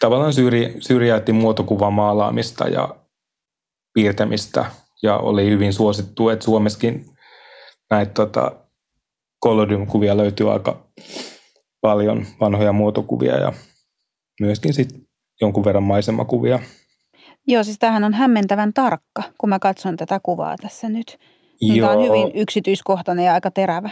tavallaan 0.00 0.32
syrji, 0.32 0.76
syrjäytti 0.80 1.32
muotokuvan 1.32 1.92
maalaamista 1.92 2.68
ja 2.68 2.96
piirtämistä 3.94 4.64
ja 5.02 5.16
oli 5.16 5.50
hyvin 5.50 5.72
suosittu, 5.72 6.28
että 6.28 6.44
Suomessakin 6.44 7.06
näitä 7.90 8.12
tota, 8.12 8.52
Collodium-kuvia 9.44 10.16
löytyy 10.16 10.52
aika 10.52 10.88
paljon 11.80 12.26
vanhoja 12.40 12.72
muotokuvia 12.72 13.36
ja 13.36 13.52
myöskin 14.40 14.74
sitten 14.74 15.00
jonkun 15.40 15.64
verran 15.64 15.82
maisemakuvia. 15.82 16.58
Joo, 17.46 17.64
siis 17.64 17.78
tämähän 17.78 18.04
on 18.04 18.14
hämmentävän 18.14 18.72
tarkka, 18.72 19.22
kun 19.38 19.48
mä 19.48 19.58
katson 19.58 19.96
tätä 19.96 20.20
kuvaa 20.22 20.56
tässä 20.56 20.88
nyt. 20.88 21.18
Niin 21.60 21.76
Joo. 21.76 21.88
Tämä 21.88 21.98
on 21.98 22.06
hyvin 22.06 22.30
yksityiskohtainen 22.34 23.24
ja 23.24 23.34
aika 23.34 23.50
terävä. 23.50 23.90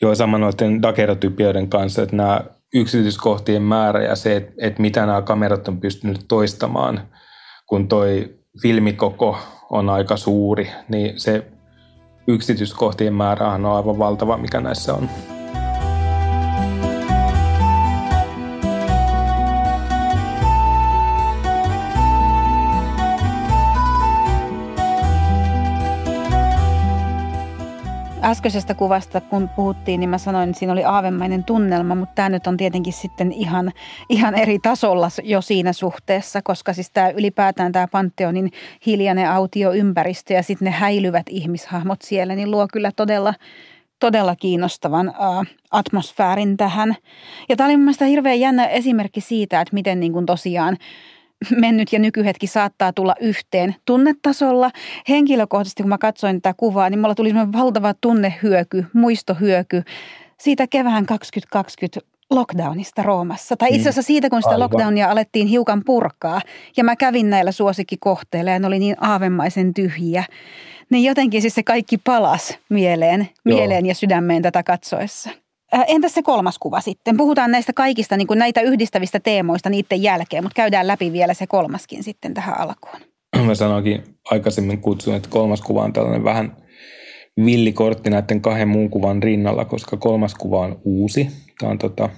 Joo, 0.00 0.14
sama 0.14 0.38
noiden 0.38 0.82
daguerreotypioiden 0.82 1.68
kanssa, 1.68 2.02
että 2.02 2.16
nämä 2.16 2.40
yksityiskohtien 2.74 3.62
määrä 3.62 4.02
ja 4.02 4.16
se, 4.16 4.36
että, 4.36 4.52
että 4.58 4.82
mitä 4.82 5.06
nämä 5.06 5.22
kamerat 5.22 5.68
on 5.68 5.80
pystynyt 5.80 6.24
toistamaan, 6.28 7.08
kun 7.66 7.88
toi 7.88 8.38
filmikoko 8.62 9.38
on 9.70 9.88
aika 9.88 10.16
suuri, 10.16 10.70
niin 10.88 11.20
se 11.20 11.46
yksityiskohtien 12.28 13.14
määrä 13.14 13.48
on 13.48 13.66
aivan 13.66 13.98
valtava, 13.98 14.36
mikä 14.36 14.60
näissä 14.60 14.94
on. 14.94 15.08
Äskeisestä 28.28 28.74
kuvasta, 28.74 29.20
kun 29.20 29.48
puhuttiin, 29.48 30.00
niin 30.00 30.10
mä 30.10 30.18
sanoin, 30.18 30.48
että 30.48 30.58
siinä 30.58 30.72
oli 30.72 30.84
aavemainen 30.84 31.44
tunnelma, 31.44 31.94
mutta 31.94 32.14
tämä 32.14 32.28
nyt 32.28 32.46
on 32.46 32.56
tietenkin 32.56 32.92
sitten 32.92 33.32
ihan, 33.32 33.72
ihan 34.08 34.34
eri 34.34 34.58
tasolla 34.58 35.08
jo 35.22 35.40
siinä 35.40 35.72
suhteessa, 35.72 36.42
koska 36.42 36.72
siis 36.72 36.90
tämä 36.90 37.10
ylipäätään 37.10 37.72
tämä 37.72 37.88
Pantheonin 37.88 38.50
hiljainen 38.86 39.30
autioympäristö 39.30 40.34
ja 40.34 40.42
sitten 40.42 40.66
ne 40.66 40.70
häilyvät 40.70 41.26
ihmishahmot 41.30 42.02
siellä, 42.02 42.34
niin 42.34 42.50
luo 42.50 42.66
kyllä 42.72 42.92
todella, 42.96 43.34
todella 44.00 44.36
kiinnostavan 44.36 45.08
uh, 45.08 45.46
atmosfäärin 45.70 46.56
tähän. 46.56 46.96
Ja 47.48 47.56
tämä 47.56 47.66
oli 47.66 47.76
mun 47.76 47.84
mielestä 47.84 48.04
hirveän 48.04 48.40
jännä 48.40 48.66
esimerkki 48.66 49.20
siitä, 49.20 49.60
että 49.60 49.74
miten 49.74 50.00
niin 50.00 50.12
kuin 50.12 50.26
tosiaan– 50.26 50.76
mennyt 51.56 51.92
ja 51.92 51.98
nykyhetki 51.98 52.46
saattaa 52.46 52.92
tulla 52.92 53.14
yhteen 53.20 53.74
tunnetasolla. 53.84 54.70
Henkilökohtaisesti, 55.08 55.82
kun 55.82 55.88
mä 55.88 55.98
katsoin 55.98 56.42
tätä 56.42 56.54
kuvaa, 56.56 56.90
niin 56.90 57.00
mulla 57.00 57.14
tuli 57.14 57.34
valtava 57.34 57.94
tunnehyöky, 58.00 58.86
muistohyöky 58.92 59.82
siitä 60.40 60.66
kevään 60.66 61.06
2020 61.06 62.00
lockdownista 62.30 63.02
Roomassa. 63.02 63.56
Tai 63.56 63.68
itse 63.72 63.88
asiassa 63.88 64.06
siitä, 64.06 64.30
kun 64.30 64.42
sitä 64.42 64.50
Aivan. 64.50 64.60
lockdownia 64.60 65.10
alettiin 65.10 65.46
hiukan 65.46 65.82
purkaa. 65.86 66.40
Ja 66.76 66.84
mä 66.84 66.96
kävin 66.96 67.30
näillä 67.30 67.52
suosikkikohteilla 67.52 68.50
ja 68.50 68.58
ne 68.58 68.66
oli 68.66 68.78
niin 68.78 68.96
aavemaisen 69.00 69.74
tyhjiä. 69.74 70.24
Niin 70.90 71.04
jotenkin 71.04 71.40
siis 71.40 71.54
se 71.54 71.62
kaikki 71.62 71.98
palas 71.98 72.58
mieleen, 72.68 73.28
mieleen 73.44 73.86
ja 73.86 73.94
sydämeen 73.94 74.42
tätä 74.42 74.62
katsoessa. 74.62 75.30
Äh, 75.74 75.84
entäs 75.88 76.14
se 76.14 76.22
kolmas 76.22 76.58
kuva 76.58 76.80
sitten? 76.80 77.16
Puhutaan 77.16 77.50
näistä 77.50 77.72
kaikista 77.72 78.16
niin 78.16 78.26
kuin 78.26 78.38
näitä 78.38 78.60
yhdistävistä 78.60 79.20
teemoista 79.20 79.70
niiden 79.70 80.02
jälkeen, 80.02 80.44
mutta 80.44 80.56
käydään 80.56 80.86
läpi 80.86 81.12
vielä 81.12 81.34
se 81.34 81.46
kolmaskin 81.46 82.02
sitten 82.02 82.34
tähän 82.34 82.60
alkuun. 82.60 83.00
Mä 83.46 83.54
sanoinkin 83.54 84.02
aikaisemmin 84.30 84.80
kutsun, 84.80 85.14
että 85.14 85.28
kolmas 85.28 85.60
kuva 85.60 85.82
on 85.82 85.92
tällainen 85.92 86.24
vähän 86.24 86.56
villikortti 87.44 88.10
näiden 88.10 88.40
kahden 88.40 88.68
muun 88.68 88.90
kuvan 88.90 89.22
rinnalla, 89.22 89.64
koska 89.64 89.96
kolmas 89.96 90.34
kuva 90.34 90.60
on 90.60 90.80
uusi. 90.84 91.28
Tämä 91.58 91.72
on 91.72 91.78
tota, 91.78 92.08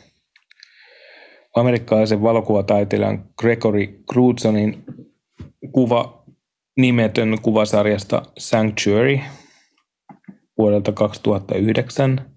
amerikkalaisen 1.57 2.23
valokuvataiteilijan 2.23 3.25
Gregory 3.39 4.03
Cruzonin 4.13 4.85
kuva 5.73 6.25
nimetön 6.77 7.37
kuvasarjasta 7.43 8.23
Sanctuary 8.39 9.21
vuodelta 10.59 10.93
2009. 10.93 12.30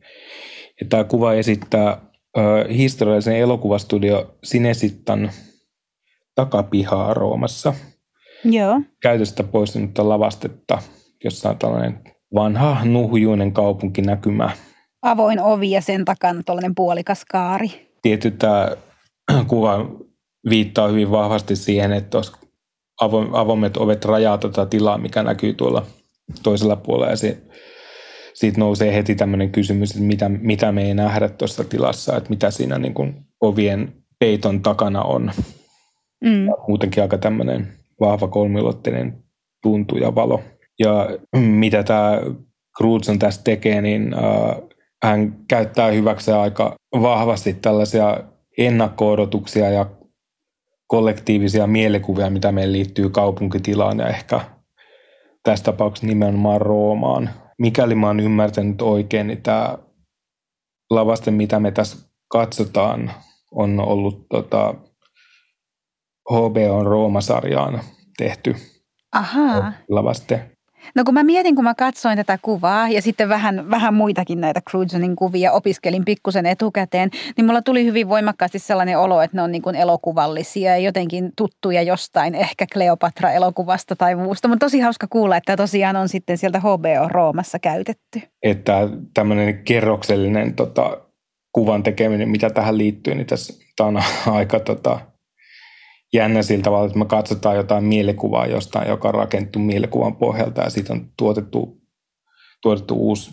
Ja 0.84 0.90
tämä 0.90 1.04
kuva 1.04 1.34
esittää 1.34 1.88
äh, 1.90 2.44
historiallisen 2.70 3.36
elokuvastudio 3.36 4.36
Sinesittan 4.44 5.32
takapihaa 6.36 7.14
Roomassa. 7.14 7.74
Joo. 8.46 8.82
Käytöstä 9.02 9.44
poistunutta 9.44 10.10
lavastetta, 10.10 10.82
jossa 11.24 11.50
on 11.50 11.58
tällainen 11.58 12.00
vanha 12.36 12.86
nuhjuinen 12.86 13.52
kaupunkinäkymä. 13.52 14.52
Avoin 15.02 15.40
ovi 15.40 15.72
ja 15.72 15.82
sen 15.82 16.06
takana 16.06 16.42
tällainen 16.46 16.76
puolikas 16.76 17.26
kaari. 17.26 17.90
Tietty 18.02 18.32
tämä 18.32 18.70
kuva 19.48 19.86
viittaa 20.50 20.88
hyvin 20.88 21.12
vahvasti 21.12 21.56
siihen, 21.56 21.92
että 21.92 22.18
olisi 22.18 22.32
avoimet 23.34 23.78
ovet 23.78 24.06
rajaa 24.06 24.38
tota 24.38 24.66
tilaa, 24.66 24.98
mikä 24.98 25.24
näkyy 25.24 25.54
tuolla 25.54 25.86
toisella 26.44 26.76
puolella. 26.76 27.12
Ja 27.12 27.18
se, 27.18 27.38
siitä 28.34 28.60
nousee 28.60 28.96
heti 28.96 29.16
tämmöinen 29.16 29.52
kysymys, 29.52 29.92
että 29.92 30.04
mitä, 30.04 30.30
mitä 30.30 30.72
me 30.72 30.84
ei 30.84 30.94
nähdä 30.94 31.30
tuossa 31.30 31.64
tilassa, 31.64 32.18
että 32.18 32.30
mitä 32.30 32.52
siinä 32.52 32.78
niin 32.78 32.94
kuin 32.94 33.26
ovien 33.42 33.94
peiton 34.20 34.62
takana 34.62 35.02
on. 35.02 35.32
Mm. 36.24 36.48
Muutenkin 36.68 37.04
aika 37.04 37.18
tämmöinen 37.18 37.68
vahva 38.00 38.28
kolmilotteinen 38.28 39.24
tuntu 39.62 39.98
ja 39.98 40.16
valo. 40.16 40.42
Ja 40.80 41.10
mitä 41.36 41.84
tämä 41.84 42.22
Cruson 42.78 43.20
tässä 43.20 43.42
tekee, 43.44 43.82
niin 43.82 44.14
äh, 44.14 44.62
hän 45.04 45.36
käyttää 45.48 45.92
hyväksi 45.92 46.32
aika 46.32 46.76
vahvasti 47.02 47.54
tällaisia 47.54 48.24
ennakko-odotuksia 48.58 49.70
ja 49.70 49.86
kollektiivisia 50.88 51.68
mielikuvia, 51.68 52.30
mitä 52.30 52.52
meillä 52.52 52.72
liittyy 52.72 53.10
kaupunkitilaan 53.10 54.00
ja 54.00 54.08
ehkä 54.08 54.40
tässä 55.44 55.66
tapauksessa 55.66 56.08
nimenomaan 56.08 56.62
Roomaan. 56.62 57.30
Mikäli 57.60 57.96
mä 57.96 58.08
oon 58.08 58.20
ymmärtänyt 58.20 58.82
oikein, 58.82 59.28
niin 59.28 59.42
tämä 59.42 59.78
lavaste, 60.90 61.32
mitä 61.32 61.60
me 61.60 61.72
tässä 61.72 62.10
katsotaan, 62.28 63.12
on 63.52 63.80
ollut 63.80 64.26
tota, 64.30 64.76
HBO 66.32 66.84
Rooma-sarjaan 66.84 67.82
tehty 68.18 68.56
Aha. 69.12 69.74
lavaste. 69.90 70.53
No 70.96 71.04
kun 71.04 71.14
mä 71.14 71.24
mietin, 71.24 71.56
kun 71.56 71.64
mä 71.64 71.76
katsoin 71.76 72.18
tätä 72.18 72.40
kuvaa 72.42 72.90
ja 72.90 73.02
sitten 73.02 73.30
vähän, 73.30 73.70
vähän 73.70 73.94
muitakin 73.94 74.42
näitä 74.42 74.62
Cruisonin 74.70 75.16
kuvia 75.16 75.52
opiskelin 75.52 76.06
pikkusen 76.06 76.46
etukäteen, 76.46 77.10
niin 77.38 77.46
mulla 77.46 77.62
tuli 77.62 77.86
hyvin 77.86 78.10
voimakkaasti 78.10 78.60
sellainen 78.60 79.00
olo, 79.00 79.22
että 79.22 79.38
ne 79.38 79.42
on 79.42 79.52
niin 79.52 79.62
kuin 79.62 79.76
elokuvallisia 79.76 80.72
ja 80.72 80.78
jotenkin 80.78 81.32
tuttuja 81.38 81.82
jostain, 81.82 82.36
ehkä 82.36 82.66
Kleopatra-elokuvasta 82.74 83.96
tai 83.96 84.16
muusta. 84.16 84.48
Mutta 84.48 84.66
tosi 84.66 84.80
hauska 84.80 85.08
kuulla, 85.10 85.38
että 85.38 85.58
tosiaan 85.58 85.96
on 85.96 86.10
sitten 86.10 86.38
sieltä 86.38 86.60
HBO 86.60 87.08
Roomassa 87.08 87.60
käytetty. 87.60 88.22
Että 88.44 88.90
tämmöinen 89.14 89.64
kerroksellinen 89.64 90.54
tota, 90.54 90.98
kuvan 91.52 91.84
tekeminen, 91.84 92.30
mitä 92.30 92.50
tähän 92.50 92.78
liittyy, 92.78 93.16
niin 93.16 93.28
tässä 93.28 93.54
tämä 93.76 93.88
on 93.88 94.00
aika 94.36 94.60
tota, 94.60 95.00
jännä 96.14 96.44
sillä 96.44 96.64
tavalla, 96.64 96.86
että 96.86 97.00
me 97.00 97.06
katsotaan 97.06 97.56
jotain 97.56 97.84
mielikuvaa 97.84 98.48
jostain, 98.48 98.90
joka 98.90 99.08
on 99.08 99.14
rakennettu 99.14 99.60
mielikuvan 99.60 100.16
pohjalta 100.16 100.62
ja 100.62 100.70
siitä 100.70 100.94
on 100.94 101.06
tuotettu, 101.18 101.82
tuotettu 102.62 102.96
uusi, 102.96 103.32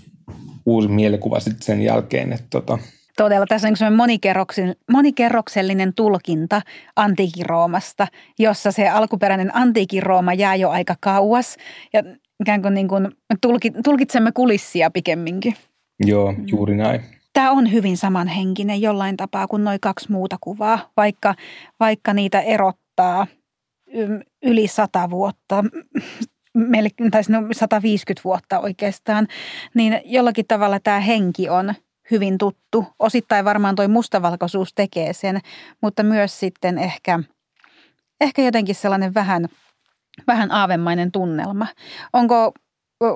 uusi 0.67 0.89
mielikuva 0.89 1.41
sitten 1.41 1.63
sen 1.63 1.83
jälkeen. 1.83 2.33
Että 2.33 2.47
tota. 2.51 2.79
Todella, 3.17 3.47
tässä 3.47 3.69
on 3.87 3.95
monikerroksellinen, 3.95 4.77
monikerroksellinen 4.93 5.95
tulkinta 5.95 6.63
antiikin 6.97 7.47
Roomasta, 7.47 8.07
jossa 8.39 8.73
se 8.73 8.89
alkuperäinen 8.89 9.57
antiikin 9.57 10.03
Rooma 10.03 10.35
jää 10.35 10.57
jo 10.57 10.71
aika 10.71 10.95
kauas 11.01 11.57
ja 11.93 12.03
ikään 12.41 12.63
kuin, 12.63 12.75
niin 12.75 12.89
kuin 12.89 13.09
tulkitsemme 13.85 14.33
kulissia 14.33 14.91
pikemminkin. 14.91 15.55
Joo, 16.07 16.35
juuri 16.47 16.77
näin 16.77 17.20
tämä 17.41 17.51
on 17.51 17.73
hyvin 17.73 17.97
samanhenkinen 17.97 18.81
jollain 18.81 19.17
tapaa 19.17 19.47
kuin 19.47 19.65
noin 19.65 19.81
kaksi 19.81 20.13
muuta 20.13 20.37
kuvaa, 20.41 20.79
vaikka, 20.97 21.35
vaikka 21.81 22.15
niitä 22.15 22.41
erottaa 22.41 23.27
yli 24.43 24.67
sata 24.67 25.11
vuotta, 25.11 25.65
tai 27.11 27.23
150 27.53 28.25
vuotta 28.25 28.59
oikeastaan, 28.59 29.29
niin 29.75 30.01
jollakin 30.05 30.45
tavalla 30.49 30.81
tämä 30.81 31.01
henki 31.01 31.49
on 31.49 31.75
hyvin 32.11 32.39
tuttu. 32.39 32.87
Osittain 32.99 33.45
varmaan 33.45 33.75
toi 33.75 33.89
mustavalkoisuus 33.89 34.75
tekee 34.75 35.13
sen, 35.13 35.41
mutta 35.83 36.03
myös 36.03 36.41
sitten 36.41 36.79
ehkä, 36.79 37.21
ehkä 38.21 38.43
jotenkin 38.43 38.75
sellainen 38.75 39.15
vähän, 39.15 39.49
vähän 40.27 40.53
aavemainen 40.53 41.13
tunnelma. 41.13 41.67
Onko 42.13 42.53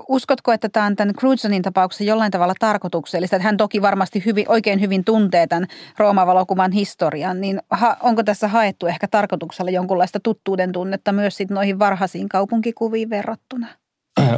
uskotko, 0.08 0.52
että 0.52 0.68
tämä 0.68 0.86
on 0.86 0.96
tämän 0.96 1.14
Cruzonin 1.14 1.62
tapauksessa 1.62 2.04
jollain 2.04 2.30
tavalla 2.30 2.54
tarkoituksellista? 2.60 3.36
Että 3.36 3.44
hän 3.44 3.56
toki 3.56 3.82
varmasti 3.82 4.22
hyvin, 4.26 4.44
oikein 4.48 4.80
hyvin 4.80 5.04
tuntee 5.04 5.46
tämän 5.46 5.66
Rooma-valokuvan 5.98 6.72
historian, 6.72 7.40
niin 7.40 7.60
ha, 7.70 7.96
onko 8.00 8.22
tässä 8.22 8.48
haettu 8.48 8.86
ehkä 8.86 9.08
tarkoituksella 9.08 9.70
jonkunlaista 9.70 10.20
tuttuuden 10.20 10.72
tunnetta 10.72 11.12
myös 11.12 11.36
sit 11.36 11.50
noihin 11.50 11.78
varhaisiin 11.78 12.28
kaupunkikuviin 12.28 13.10
verrattuna? 13.10 13.66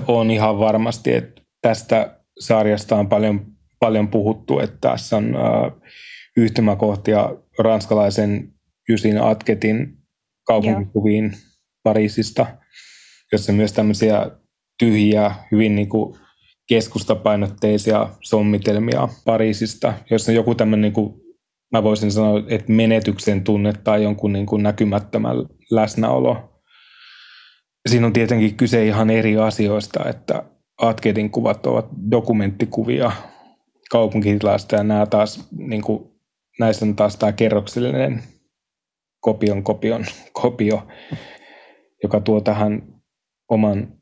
On 0.08 0.30
ihan 0.30 0.58
varmasti, 0.58 1.14
että 1.14 1.42
tästä 1.62 2.20
sarjasta 2.38 2.96
on 2.96 3.08
paljon, 3.08 3.46
paljon 3.80 4.08
puhuttu, 4.08 4.58
että 4.58 4.76
tässä 4.90 5.16
on 5.16 5.36
äh, 5.36 5.72
yhtymäkohtia 6.36 7.30
ranskalaisen 7.58 8.52
Jusin 8.88 9.22
Atketin 9.22 9.96
kaupunkikuviin 10.46 11.24
Joo. 11.24 11.40
Pariisista, 11.82 12.46
jossa 13.32 13.52
myös 13.52 13.72
tämmöisiä 13.72 14.30
tyhjiä, 14.78 15.34
hyvin 15.52 15.74
niin 15.74 15.88
kuin 15.88 16.16
keskustapainotteisia 16.68 18.08
sommitelmia 18.20 19.08
Pariisista, 19.24 19.94
jossa 20.10 20.32
joku 20.32 20.54
tämmöinen, 20.54 20.82
niin 20.82 20.92
kuin, 20.92 21.14
mä 21.72 21.82
voisin 21.82 22.12
sanoa, 22.12 22.42
että 22.48 22.72
menetyksen 22.72 23.44
tunne 23.44 23.72
tai 23.84 24.02
jonkun 24.02 24.32
niin 24.32 24.46
kuin 24.46 24.62
näkymättömän 24.62 25.36
läsnäolo. 25.70 26.62
Siinä 27.88 28.06
on 28.06 28.12
tietenkin 28.12 28.56
kyse 28.56 28.86
ihan 28.86 29.10
eri 29.10 29.36
asioista, 29.36 30.08
että 30.08 30.42
Atkedin 30.78 31.30
kuvat 31.30 31.66
ovat 31.66 31.86
dokumenttikuvia 32.10 33.12
kaupunkitilasta 33.90 34.76
ja 34.76 34.84
nämä 34.84 35.06
taas, 35.06 35.48
niin 35.58 35.82
kuin, 35.82 36.10
näissä 36.60 36.84
on 36.84 36.96
taas 36.96 37.16
tämä 37.16 37.32
kerroksellinen 37.32 38.22
kopion 39.20 39.62
kopion 39.62 40.04
kopio, 40.42 40.86
joka 42.02 42.20
tuo 42.20 42.40
tähän 42.40 42.82
oman 43.48 43.95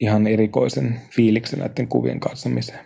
ihan 0.00 0.26
erikoisen 0.26 1.00
fiiliksen 1.10 1.58
näiden 1.58 1.88
kuvien 1.88 2.20
katsamiseen. 2.20 2.80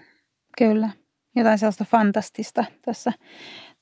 Kyllä, 0.59 0.91
jotain 1.37 1.59
sellaista 1.59 1.85
fantastista 1.85 2.65
tässä, 2.85 3.13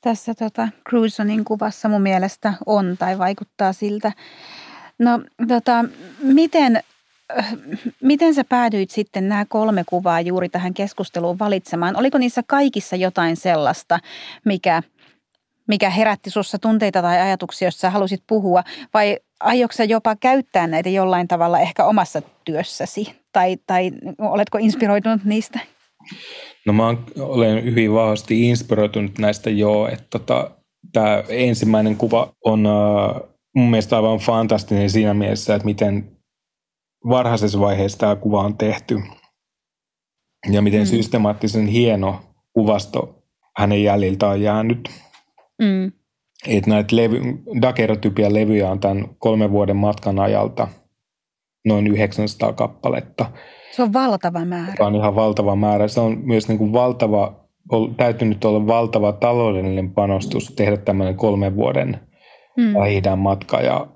tässä 0.01 0.35
tota 0.35 0.69
Cruisonin 0.89 1.45
kuvassa 1.45 1.89
mun 1.89 2.03
mielestä 2.03 2.55
on 2.67 2.97
tai 2.99 3.19
vaikuttaa 3.19 3.73
siltä. 3.73 4.13
No 4.99 5.21
tota, 5.49 5.85
miten, 6.23 6.83
miten 8.03 8.35
sä 8.35 8.45
päädyit 8.45 8.91
sitten 8.91 9.29
nämä 9.29 9.45
kolme 9.49 9.85
kuvaa 9.87 10.21
juuri 10.21 10.49
tähän 10.49 10.75
keskusteluun 10.75 11.39
valitsemaan? 11.39 11.97
Oliko 11.97 12.19
niissä 12.19 12.43
kaikissa 12.47 12.97
jotain 12.97 13.37
sellaista, 13.37 13.99
mikä, 14.45 14.83
mikä 15.69 15.91
herätti 15.91 16.31
sinussa 16.31 16.59
tunteita 16.59 17.03
tai 17.03 17.21
ajatuksia, 17.21 17.69
jos 17.69 17.81
sä 17.81 17.91
halusit 17.91 18.23
puhua? 18.27 18.65
Vai 18.95 19.19
aiotko 19.41 19.83
jopa 19.83 20.17
käyttää 20.17 20.67
näitä 20.67 20.89
jollain 20.89 21.29
tavalla 21.29 21.61
ehkä 21.61 21.85
omassa 21.85 22.23
työssäsi? 22.45 23.18
Tai, 23.39 23.57
tai 23.67 23.91
oletko 24.19 24.59
inspiroitunut 24.59 25.25
niistä? 25.25 25.61
No 26.67 26.73
mä 26.73 26.95
olen 27.19 27.65
hyvin 27.65 27.93
vahvasti 27.93 28.49
inspiroitunut 28.49 29.19
näistä 29.19 29.51
joo, 29.51 29.89
että 29.89 30.07
tota, 30.11 30.51
tämä 30.93 31.23
ensimmäinen 31.29 31.97
kuva 31.97 32.33
on 32.45 32.67
uh, 32.67 33.29
mun 33.55 33.71
mielestä 33.71 33.97
aivan 33.97 34.19
fantastinen 34.19 34.91
siinä 34.91 35.15
mielessä, 35.15 35.55
että 35.55 35.65
miten 35.65 36.17
varhaisessa 37.09 37.61
vaiheessa 37.61 37.99
tämä 37.99 38.17
kuva 38.17 38.41
on 38.41 38.59
tehty 38.59 39.01
ja 40.51 40.63
miten 40.63 40.81
mm. 40.81 40.87
systemaattisen 40.87 41.67
hieno 41.67 42.21
kuvasto 42.53 43.23
hänen 43.57 43.83
jäljiltä 43.83 44.29
on 44.29 44.41
jäänyt. 44.41 44.91
Mm. 45.63 45.93
Että 46.47 46.71
näitä 46.71 46.97
levy, 46.97 47.21
levyjä 48.29 48.71
on 48.71 48.81
tämän 48.81 49.09
kolmen 49.19 49.51
vuoden 49.51 49.77
matkan 49.77 50.19
ajalta 50.19 50.69
noin 51.69 51.87
900 51.87 52.53
kappaletta. 52.53 53.31
Se 53.71 53.83
on 53.83 53.93
valtava 53.93 54.45
määrä. 54.45 54.75
Se 54.77 54.83
on 54.85 54.95
ihan 54.95 55.15
valtava 55.15 55.57
määrä. 55.57 55.89
Se 55.89 56.01
on 56.01 56.19
myös 56.23 56.49
niin 56.49 56.59
kuin 56.59 56.73
valtava, 56.73 57.47
täytynyt 57.97 58.45
olla 58.45 58.67
valtava 58.67 59.13
taloudellinen 59.13 59.91
panostus 59.91 60.53
tehdä 60.57 60.77
tämmöinen 60.77 61.17
kolmen 61.17 61.57
vuoden 61.57 62.01
hmm. 62.61 63.19
matka 63.19 63.61
ja 63.61 63.87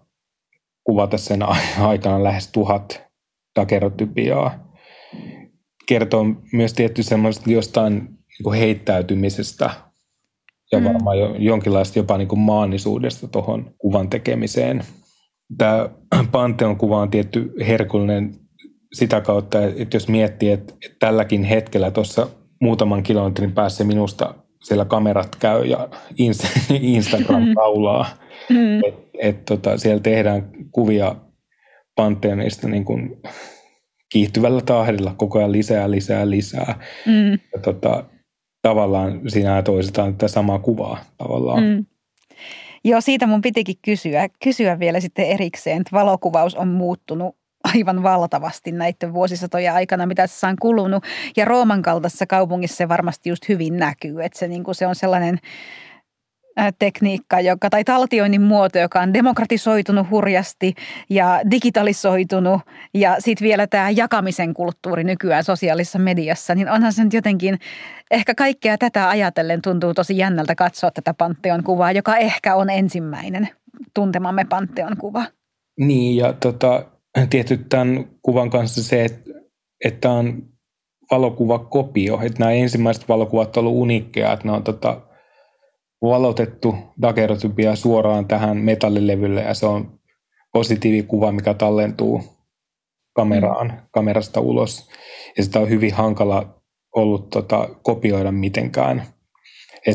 kuvata 0.85 1.18
sen 1.18 1.40
aikana 1.80 2.22
lähes 2.22 2.48
tuhat 2.52 3.02
dakerotypiaa. 3.61 4.72
Kertoo 5.87 6.24
myös 6.52 6.74
tietty 6.74 7.02
semmoista 7.02 7.50
jostain 7.50 7.94
niin 7.94 8.44
kuin 8.44 8.58
heittäytymisestä 8.58 9.70
ja 10.72 10.78
mm. 10.78 10.85
varmaan 10.85 11.18
jo, 11.18 11.35
jonkinlaista 11.38 11.98
jopa 11.98 12.18
niin 12.18 12.28
kuin 12.28 12.38
maannisuudesta 12.38 13.28
tuohon 13.28 13.74
kuvan 13.78 14.11
tekemiseen. 14.11 14.85
Tämä 15.59 15.88
Pantheon 16.33 16.76
kuva 16.76 17.00
on 17.00 17.11
tietty 17.11 17.52
herkullinen 17.66 18.35
sitä 18.92 19.20
kautta, 19.20 19.64
että 19.64 19.96
jos 19.96 20.09
miettii, 20.09 20.50
että, 20.50 20.74
että 20.85 20.96
tälläkin 20.98 21.44
hetkellä 21.44 21.90
tuossa 21.90 22.28
muutaman 22.61 23.02
kilometrin 23.02 23.52
päässä 23.52 23.85
minusta 23.85 24.35
siellä 24.62 24.85
kamerat 24.85 25.37
käy 25.37 25.64
ja 25.64 25.88
Instagram 26.70 27.42
laulaa, 27.57 28.07
mm. 28.50 28.85
että 28.85 29.02
et, 29.18 29.44
tota, 29.44 29.78
siellä 29.78 30.00
tehdään 30.00 30.50
kuvia 30.70 31.16
Pantheonista 31.96 32.68
niin 32.68 32.85
kuin 32.85 33.20
kiihtyvällä 34.12 34.61
tahdilla 34.61 35.14
koko 35.16 35.38
ajan 35.38 35.52
lisää, 35.52 35.90
lisää, 35.90 36.31
lisää. 36.31 36.81
Mm. 37.07 37.33
Ja 37.33 37.61
tota, 37.62 38.05
tavallaan 38.62 39.20
siinä 39.28 39.62
toistetaan 39.62 40.12
tätä 40.14 40.28
samaa 40.28 40.59
kuvaa 40.59 40.98
tavallaan. 41.18 41.62
Mm. 41.62 41.87
Joo, 42.84 43.00
siitä 43.00 43.26
mun 43.26 43.40
pitikin 43.40 43.76
kysyä, 43.82 44.28
kysyä 44.42 44.78
vielä 44.78 45.00
sitten 45.00 45.26
erikseen, 45.26 45.80
että 45.80 45.96
valokuvaus 45.96 46.54
on 46.54 46.68
muuttunut 46.68 47.36
aivan 47.74 48.02
valtavasti 48.02 48.72
näiden 48.72 49.12
vuosisatojen 49.12 49.72
aikana, 49.72 50.06
mitä 50.06 50.26
se 50.26 50.46
on 50.46 50.56
kulunut. 50.60 51.04
Ja 51.36 51.44
Rooman 51.44 51.82
kaltaisessa 51.82 52.26
kaupungissa 52.26 52.76
se 52.76 52.88
varmasti 52.88 53.28
just 53.28 53.48
hyvin 53.48 53.76
näkyy, 53.76 54.22
että 54.22 54.38
se, 54.38 54.48
niin 54.48 54.64
kuin 54.64 54.74
se 54.74 54.86
on 54.86 54.94
sellainen 54.94 55.38
tekniikka, 56.78 57.40
joka, 57.40 57.70
tai 57.70 57.84
taltioinnin 57.84 58.42
muoto, 58.42 58.78
joka 58.78 59.00
on 59.00 59.14
demokratisoitunut 59.14 60.10
hurjasti 60.10 60.74
ja 61.10 61.40
digitalisoitunut 61.50 62.60
ja 62.94 63.16
sitten 63.18 63.46
vielä 63.46 63.66
tämä 63.66 63.90
jakamisen 63.90 64.54
kulttuuri 64.54 65.04
nykyään 65.04 65.44
sosiaalisessa 65.44 65.98
mediassa, 65.98 66.54
niin 66.54 66.70
onhan 66.70 66.92
se 66.92 67.04
nyt 67.04 67.12
jotenkin, 67.12 67.58
ehkä 68.10 68.34
kaikkea 68.34 68.78
tätä 68.78 69.08
ajatellen 69.08 69.62
tuntuu 69.62 69.94
tosi 69.94 70.18
jännältä 70.18 70.54
katsoa 70.54 70.90
tätä 70.90 71.14
Pantheon 71.14 71.64
kuvaa, 71.64 71.92
joka 71.92 72.16
ehkä 72.16 72.54
on 72.54 72.70
ensimmäinen 72.70 73.48
tuntemamme 73.94 74.44
Pantheon 74.44 74.96
kuva. 74.96 75.24
Niin 75.78 76.16
ja 76.16 76.32
tota, 76.32 76.84
tietysti 77.30 77.64
tämän 77.68 78.04
kuvan 78.22 78.50
kanssa 78.50 78.82
se, 78.82 79.04
että, 79.04 79.30
että 79.84 80.10
on 80.10 80.42
valokuvakopio, 81.10 82.20
että 82.22 82.38
nämä 82.38 82.52
ensimmäiset 82.52 83.08
valokuvat 83.08 83.46
ovat 83.46 83.56
olleet 83.56 83.76
uniikkeja, 83.76 84.32
että 84.32 84.48
ne 84.48 84.52
on 84.52 84.64
tota, 84.64 85.00
valotettu 86.02 86.74
dagerotypia 87.02 87.76
suoraan 87.76 88.26
tähän 88.26 88.56
metallilevylle 88.56 89.42
ja 89.42 89.54
se 89.54 89.66
on 89.66 89.98
positiivikuva, 90.52 91.32
mikä 91.32 91.54
tallentuu 91.54 92.22
kameraan, 93.14 93.66
mm. 93.66 93.76
kamerasta 93.90 94.40
ulos. 94.40 94.88
Ja 95.36 95.44
sitä 95.44 95.60
on 95.60 95.68
hyvin 95.68 95.94
hankala 95.94 96.62
ollut 96.96 97.30
tota, 97.30 97.68
kopioida 97.82 98.32
mitenkään. 98.32 99.02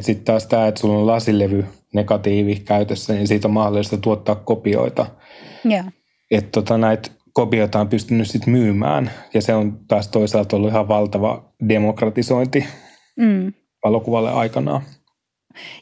Sitten 0.02 0.26
taas 0.26 0.48
tämä, 0.48 0.67
että 0.67 0.82
sulla 0.82 1.00
on 1.00 1.08
lasilevy 1.08 1.65
negatiivi 1.93 2.56
käytössä, 2.56 3.13
niin 3.13 3.28
siitä 3.28 3.48
on 3.48 3.54
mahdollista 3.54 3.98
tuottaa 3.98 4.36
kopioita. 4.36 5.06
Yeah. 5.72 5.86
Että 6.32 6.52
tota, 6.52 6.78
näitä 6.78 7.10
kopioita 7.34 7.80
on 7.80 7.88
pystynyt 7.88 8.28
sitten 8.28 8.54
myymään, 8.54 9.12
ja 9.34 9.41
se 9.41 9.54
on 9.54 9.80
taas 9.88 10.08
toisaalta 10.08 10.56
ollut 10.56 10.70
ihan 10.70 10.88
valtava 10.88 11.54
demokratisointi 11.70 12.65
mm. 13.15 13.54
valokuvalle 13.84 14.32
aikanaan. 14.32 14.82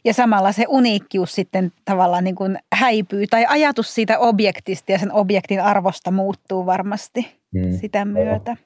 Ja 0.04 0.14
samalla 0.14 0.52
se 0.52 0.64
uniikkius 0.68 1.34
sitten 1.34 1.72
tavallaan 1.84 2.24
niin 2.24 2.34
kuin 2.34 2.58
häipyy, 2.72 3.26
tai 3.26 3.46
ajatus 3.48 3.94
siitä 3.94 4.18
objektista 4.18 4.92
ja 4.92 4.98
sen 4.98 5.12
objektin 5.12 5.62
arvosta 5.62 6.10
muuttuu 6.10 6.66
varmasti 6.66 7.26
mm. 7.54 7.78
sitä 7.80 8.04
myötä. 8.04 8.56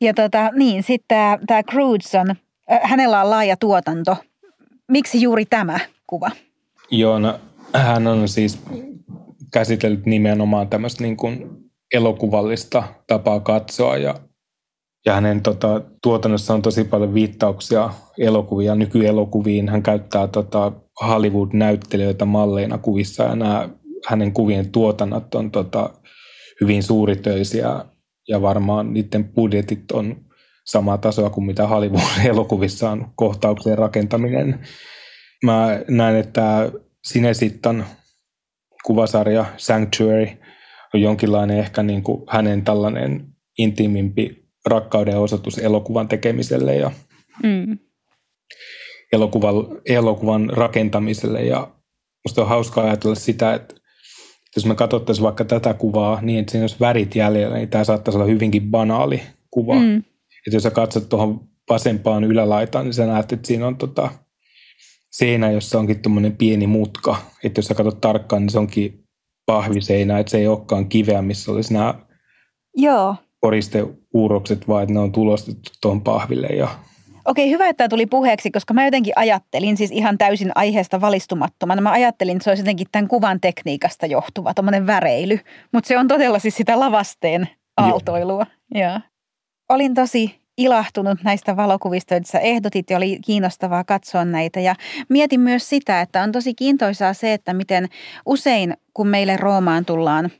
Ja 0.00 0.14
tota, 0.14 0.50
niin, 0.54 0.82
sitten 0.82 1.38
tämä, 1.46 1.62
Crudson, 1.62 2.30
äh, 2.30 2.80
hänellä 2.82 3.22
on 3.22 3.30
laaja 3.30 3.56
tuotanto. 3.56 4.16
Miksi 4.88 5.22
juuri 5.22 5.44
tämä 5.46 5.80
kuva? 6.06 6.30
Joo, 6.90 7.18
no, 7.18 7.40
hän 7.74 8.06
on 8.06 8.28
siis 8.28 8.62
käsitellyt 9.52 10.06
nimenomaan 10.06 10.68
tämmöistä 10.68 11.02
niin 11.02 11.16
kuin 11.16 11.50
elokuvallista 11.94 12.82
tapaa 13.06 13.40
katsoa 13.40 13.96
ja 13.96 14.14
ja 15.06 15.14
hänen 15.14 15.42
tota, 15.42 15.80
tuotannossa 16.02 16.54
on 16.54 16.62
tosi 16.62 16.84
paljon 16.84 17.14
viittauksia 17.14 17.90
elokuvia, 18.18 18.74
nykyelokuviin. 18.74 19.68
Hän 19.68 19.82
käyttää 19.82 20.26
tota, 20.28 20.72
Hollywood-näyttelijöitä 21.06 22.24
malleina 22.24 22.78
kuvissa 22.78 23.22
ja 23.22 23.36
nämä 23.36 23.68
hänen 24.06 24.32
kuvien 24.32 24.70
tuotannot 24.70 25.34
on 25.34 25.50
tota, 25.50 25.90
hyvin 26.60 26.82
suuritöisiä 26.82 27.84
ja 28.28 28.42
varmaan 28.42 28.94
niiden 28.94 29.24
budjetit 29.24 29.92
on 29.92 30.16
samaa 30.64 30.98
tasoa 30.98 31.30
kuin 31.30 31.46
mitä 31.46 31.66
Hollywood-elokuvissa 31.66 32.90
on 32.90 33.06
kohtauksien 33.16 33.78
rakentaminen. 33.78 34.60
Mä 35.44 35.80
näen, 35.88 36.16
että 36.16 36.70
Sinesittan 37.04 37.84
kuvasarja 38.84 39.44
Sanctuary 39.56 40.26
on 40.94 41.00
jonkinlainen 41.00 41.58
ehkä 41.58 41.82
niin 41.82 42.02
kuin 42.02 42.22
hänen 42.28 42.62
tällainen 42.62 43.26
intiimimpi 43.58 44.43
rakkauden 44.66 45.18
osoitus 45.18 45.58
elokuvan 45.58 46.08
tekemiselle 46.08 46.76
ja 46.76 46.90
mm. 47.42 47.78
elokuvan, 49.12 49.54
elokuvan 49.86 50.50
rakentamiselle. 50.50 51.44
Ja 51.44 51.70
musta 52.24 52.42
on 52.42 52.48
hauskaa 52.48 52.84
ajatella 52.84 53.14
sitä, 53.14 53.54
että 53.54 53.74
jos 54.56 54.66
me 54.66 54.74
katsottaisiin 54.74 55.24
vaikka 55.24 55.44
tätä 55.44 55.74
kuvaa 55.74 56.20
niin, 56.22 56.38
että 56.38 56.50
siinä 56.50 56.62
olisi 56.62 56.76
värit 56.80 57.16
jäljellä, 57.16 57.56
niin 57.56 57.68
tämä 57.68 57.84
saattaisi 57.84 58.18
olla 58.18 58.26
hyvinkin 58.26 58.70
banaali 58.70 59.22
kuva. 59.50 59.74
Mm. 59.74 59.96
Että 60.46 60.56
jos 60.56 60.62
sä 60.62 60.70
katsot 60.70 61.08
tuohon 61.08 61.48
vasempaan 61.70 62.24
ylälaitaan, 62.24 62.84
niin 62.84 62.94
sä 62.94 63.06
näet, 63.06 63.32
että 63.32 63.46
siinä 63.46 63.66
on 63.66 63.76
tota 63.76 64.10
seinä, 65.10 65.50
jossa 65.50 65.78
onkin 65.78 66.02
tuommoinen 66.02 66.36
pieni 66.36 66.66
mutka. 66.66 67.16
Että 67.44 67.58
jos 67.58 67.66
sä 67.66 67.74
katsot 67.74 68.00
tarkkaan, 68.00 68.42
niin 68.42 68.50
se 68.50 68.58
onkin 68.58 69.04
pahviseinä, 69.46 70.18
että 70.18 70.30
se 70.30 70.38
ei 70.38 70.46
olekaan 70.46 70.88
kiveä, 70.88 71.22
missä 71.22 71.52
olisi 71.52 71.72
nämä 71.72 71.94
Joo 72.76 73.16
koristeuurokset, 73.44 74.68
vaan 74.68 74.82
että 74.82 74.92
ne 74.92 75.00
on 75.00 75.12
tulostettu 75.12 75.70
tuohon 75.80 76.00
pahville. 76.00 76.46
Ja... 76.46 76.68
Okei, 77.24 77.50
hyvä, 77.50 77.68
että 77.68 77.78
tämä 77.78 77.88
tuli 77.88 78.06
puheeksi, 78.06 78.50
koska 78.50 78.74
mä 78.74 78.84
jotenkin 78.84 79.12
ajattelin, 79.16 79.76
siis 79.76 79.90
ihan 79.90 80.18
täysin 80.18 80.52
aiheesta 80.54 81.00
valistumattomana, 81.00 81.80
mä 81.80 81.90
ajattelin, 81.90 82.36
että 82.36 82.44
se 82.44 82.50
olisi 82.50 82.60
jotenkin 82.60 82.86
tämän 82.92 83.08
kuvan 83.08 83.40
tekniikasta 83.40 84.06
johtuva, 84.06 84.54
tuommoinen 84.54 84.86
väreily, 84.86 85.38
mutta 85.72 85.88
se 85.88 85.98
on 85.98 86.08
todella 86.08 86.38
siis 86.38 86.56
sitä 86.56 86.80
lavasteen 86.80 87.48
aaltoilua. 87.76 88.46
Ja. 88.74 89.00
Olin 89.68 89.94
tosi 89.94 90.40
ilahtunut 90.58 91.18
näistä 91.22 91.56
valokuvista, 91.56 92.14
joita 92.14 92.30
sä 92.30 92.38
ehdotit 92.38 92.90
ja 92.90 92.96
oli 92.96 93.18
kiinnostavaa 93.24 93.84
katsoa 93.84 94.24
näitä. 94.24 94.60
Ja 94.60 94.74
mietin 95.08 95.40
myös 95.40 95.68
sitä, 95.68 96.00
että 96.00 96.22
on 96.22 96.32
tosi 96.32 96.54
kiintoisaa 96.54 97.14
se, 97.14 97.32
että 97.32 97.54
miten 97.54 97.88
usein 98.26 98.74
kun 98.94 99.08
meille 99.08 99.36
Roomaan 99.36 99.84
tullaan– 99.84 100.30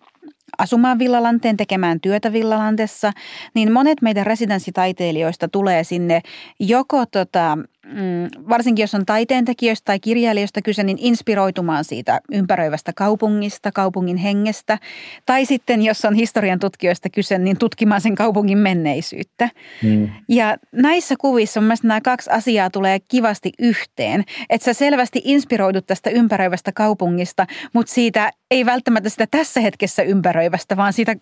asumaan 0.58 0.98
Villalanteen, 0.98 1.56
tekemään 1.56 2.00
työtä 2.00 2.32
Villalantessa, 2.32 3.12
niin 3.54 3.72
monet 3.72 4.02
meidän 4.02 4.26
residenssitaiteilijoista 4.26 5.48
tulee 5.48 5.84
sinne 5.84 6.20
joko 6.60 7.06
tota, 7.06 7.58
mm, 7.84 8.48
varsinkin 8.48 8.82
jos 8.82 8.94
on 8.94 9.06
taiteentekijöistä 9.06 9.84
tai 9.84 10.00
kirjailijoista 10.00 10.62
kyse, 10.62 10.82
niin 10.82 10.98
inspiroitumaan 11.00 11.84
siitä 11.84 12.20
ympäröivästä 12.32 12.92
kaupungista, 12.96 13.72
kaupungin 13.72 14.16
hengestä. 14.16 14.78
Tai 15.26 15.44
sitten, 15.44 15.82
jos 15.82 16.04
on 16.04 16.14
historian 16.14 16.58
tutkijoista 16.58 17.08
kyse, 17.10 17.38
niin 17.38 17.58
tutkimaan 17.58 18.00
sen 18.00 18.14
kaupungin 18.14 18.58
menneisyyttä. 18.58 19.48
Mm. 19.82 20.08
Ja 20.28 20.56
näissä 20.72 21.14
kuvissa 21.18 21.60
mun 21.60 21.66
mielestä 21.66 21.88
nämä 21.88 22.00
kaksi 22.00 22.30
asiaa 22.30 22.70
tulee 22.70 22.98
kivasti 23.08 23.52
yhteen. 23.58 24.24
Että 24.50 24.64
sä 24.64 24.72
selvästi 24.72 25.20
inspiroidut 25.24 25.86
tästä 25.86 26.10
ympäröivästä 26.10 26.72
kaupungista, 26.72 27.46
mutta 27.72 27.92
siitä 27.92 28.30
ei 28.50 28.66
välttämättä 28.66 29.08
sitä 29.08 29.26
tässä 29.30 29.60
hetkessä 29.60 30.02
ympäröivästä, 30.02 30.76
vaan 30.76 30.92
siitä 30.92 31.16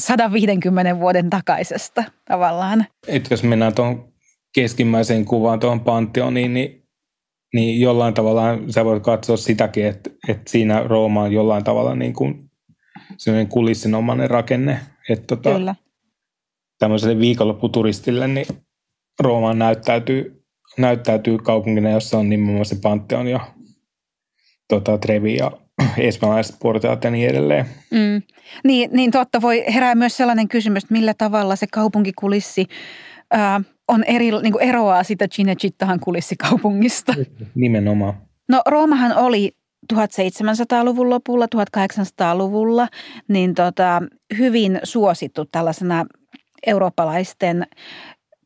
150 0.00 0.98
vuoden 0.98 1.30
takaisesta 1.30 2.04
tavallaan. 2.24 2.86
Et 3.06 3.30
jos 3.30 3.42
mennään 3.42 3.74
tuon 3.74 4.15
keskimmäiseen 4.56 5.24
kuvaan 5.24 5.60
tuohon 5.60 5.80
Pantheoniin, 5.80 6.54
niin, 6.54 6.82
niin 7.54 7.80
jollain 7.80 8.14
tavalla 8.14 8.42
sä 8.70 8.84
voit 8.84 9.02
katsoa 9.02 9.36
sitäkin, 9.36 9.86
että, 9.86 10.10
että 10.28 10.50
siinä 10.50 10.82
Rooma 10.82 11.22
on 11.22 11.32
jollain 11.32 11.64
tavalla 11.64 11.94
niin 11.94 12.12
kuin 12.12 12.50
sellainen 13.16 13.48
kulissinomainen 13.48 14.30
rakenne. 14.30 14.80
Että 15.08 15.26
tota, 15.26 15.52
Kyllä. 15.52 15.74
Tämmöiselle 16.78 17.18
viikonlopputuristille 17.18 18.28
niin 18.28 18.46
Rooma 19.20 19.54
näyttäytyy, 19.54 20.44
näyttäytyy 20.78 21.38
kaupungina, 21.38 21.90
jossa 21.90 22.18
on 22.18 22.28
nimenomaan 22.28 22.64
se 22.64 22.76
Pantheon 22.82 23.26
ja 23.26 23.40
tota, 24.68 24.98
Trevi 24.98 25.36
ja 25.36 25.50
espanjalaiset 25.98 26.56
portaat 26.62 27.04
ja 27.04 27.10
niin 27.10 27.30
edelleen. 27.30 27.66
Mm. 27.90 28.22
Niin, 28.64 28.90
niin 28.92 29.10
totta, 29.10 29.42
voi 29.42 29.64
herää 29.74 29.94
myös 29.94 30.16
sellainen 30.16 30.48
kysymys, 30.48 30.84
että 30.84 30.94
millä 30.94 31.14
tavalla 31.14 31.56
se 31.56 31.66
kaupunkikulissi 31.66 32.66
ää, 33.30 33.60
on 33.88 34.04
eri, 34.04 34.30
niin 34.30 34.52
kuin 34.52 34.62
eroaa 34.62 35.02
sitä 35.02 35.28
Cinecittahan 35.28 36.00
kulissikaupungista. 36.00 37.14
Nimenomaan. 37.54 38.14
No 38.48 38.62
Roomahan 38.66 39.16
oli 39.16 39.52
1700-luvun 39.94 41.10
lopulla, 41.10 41.46
1800-luvulla, 41.46 42.88
niin 43.28 43.54
tota, 43.54 44.02
hyvin 44.38 44.80
suosittu 44.82 45.44
tällaisena 45.44 46.06
eurooppalaisten 46.66 47.66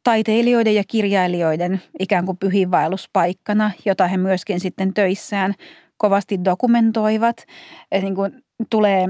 taiteilijoiden 0.04 0.74
ja 0.74 0.84
kirjailijoiden 0.88 1.82
ikään 1.98 2.26
kuin 2.26 2.38
pyhiinvaelluspaikkana, 2.38 3.70
jota 3.84 4.08
he 4.08 4.16
myöskin 4.16 4.60
sitten 4.60 4.94
töissään 4.94 5.54
kovasti 5.96 6.44
dokumentoivat. 6.44 7.44
Et 7.92 8.02
niin 8.02 8.14
kuin 8.14 8.32
tulee 8.70 9.06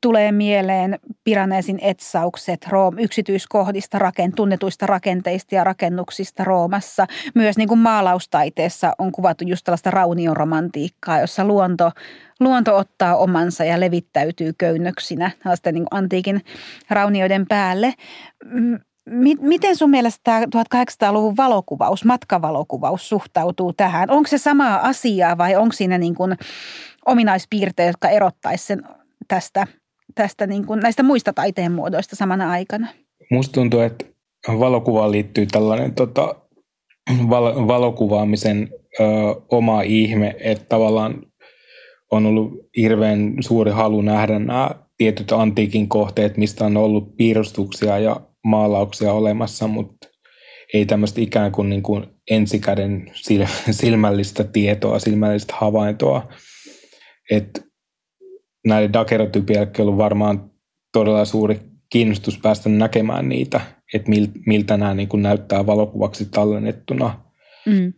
tulee 0.00 0.32
mieleen 0.32 0.98
Piraneesin 1.24 1.78
etsaukset 1.82 2.66
Room, 2.68 2.98
yksityiskohdista, 2.98 3.98
rakent, 3.98 4.34
tunnetuista 4.34 4.86
rakenteista 4.86 5.54
ja 5.54 5.64
rakennuksista 5.64 6.44
Roomassa. 6.44 7.06
Myös 7.34 7.56
niin 7.56 7.68
kuin 7.68 7.80
maalaustaiteessa 7.80 8.92
on 8.98 9.12
kuvattu 9.12 9.44
just 9.44 9.64
tällaista 9.64 9.90
raunioromantiikkaa, 9.90 11.20
jossa 11.20 11.44
luonto, 11.44 11.90
luonto 12.40 12.76
ottaa 12.76 13.16
omansa 13.16 13.64
ja 13.64 13.80
levittäytyy 13.80 14.52
köynnöksinä 14.58 15.30
niin 15.72 15.86
antiikin 15.90 16.40
raunioiden 16.90 17.46
päälle. 17.46 17.94
Miten 19.40 19.76
sun 19.76 19.90
mielestä 19.90 20.20
tämä 20.24 20.40
1800-luvun 20.44 21.36
valokuvaus, 21.36 22.04
matkavalokuvaus 22.04 23.08
suhtautuu 23.08 23.72
tähän? 23.72 24.10
Onko 24.10 24.28
se 24.28 24.38
samaa 24.38 24.80
asiaa 24.80 25.38
vai 25.38 25.56
onko 25.56 25.72
siinä 25.72 25.98
niin 25.98 26.14
kuin 26.14 26.36
ominaispiirteitä, 27.06 27.90
jotka 27.90 28.08
erottaisi 28.08 28.66
sen 28.66 28.82
tästä, 29.28 29.66
tästä 30.14 30.46
niin 30.46 30.66
kuin, 30.66 30.80
näistä 30.80 31.02
muista 31.02 31.32
taiteen 31.32 31.72
muodoista 31.72 32.16
samana 32.16 32.50
aikana. 32.50 32.88
Musta 33.30 33.52
tuntuu, 33.52 33.80
että 33.80 34.06
valokuvaan 34.48 35.12
liittyy 35.12 35.46
tällainen 35.46 35.94
tota, 35.94 36.34
val- 37.30 37.66
valokuvaamisen 37.66 38.68
ö, 39.00 39.04
oma 39.48 39.82
ihme, 39.82 40.36
että 40.40 40.64
tavallaan 40.68 41.22
on 42.10 42.26
ollut 42.26 42.52
hirveän 42.76 43.34
suuri 43.40 43.70
halu 43.70 44.02
nähdä 44.02 44.38
nämä 44.38 44.70
tietyt 44.98 45.32
antiikin 45.32 45.88
kohteet, 45.88 46.36
mistä 46.36 46.64
on 46.64 46.76
ollut 46.76 47.16
piirustuksia 47.16 47.98
ja 47.98 48.20
maalauksia 48.44 49.12
olemassa, 49.12 49.66
mutta 49.66 50.08
ei 50.74 50.86
tämmöistä 50.86 51.20
ikään 51.20 51.52
kuin, 51.52 51.68
niin 51.68 51.82
kuin 51.82 52.06
ensikäden 52.30 53.12
silmällistä 53.70 54.44
tietoa, 54.44 54.98
silmällistä 54.98 55.54
havaintoa. 55.56 56.32
Että 57.30 57.60
näille 58.66 58.92
dakerotypiellekin 58.92 59.82
on 59.82 59.88
ollut 59.88 59.98
varmaan 59.98 60.50
todella 60.92 61.24
suuri 61.24 61.60
kiinnostus 61.90 62.38
päästä 62.38 62.68
näkemään 62.68 63.28
niitä, 63.28 63.60
että 63.94 64.10
miltä 64.46 64.76
nämä 64.76 64.94
niin 64.94 65.08
kuin 65.08 65.22
näyttää 65.22 65.66
valokuvaksi 65.66 66.26
tallennettuna. 66.30 67.20
Mm. 67.66 67.92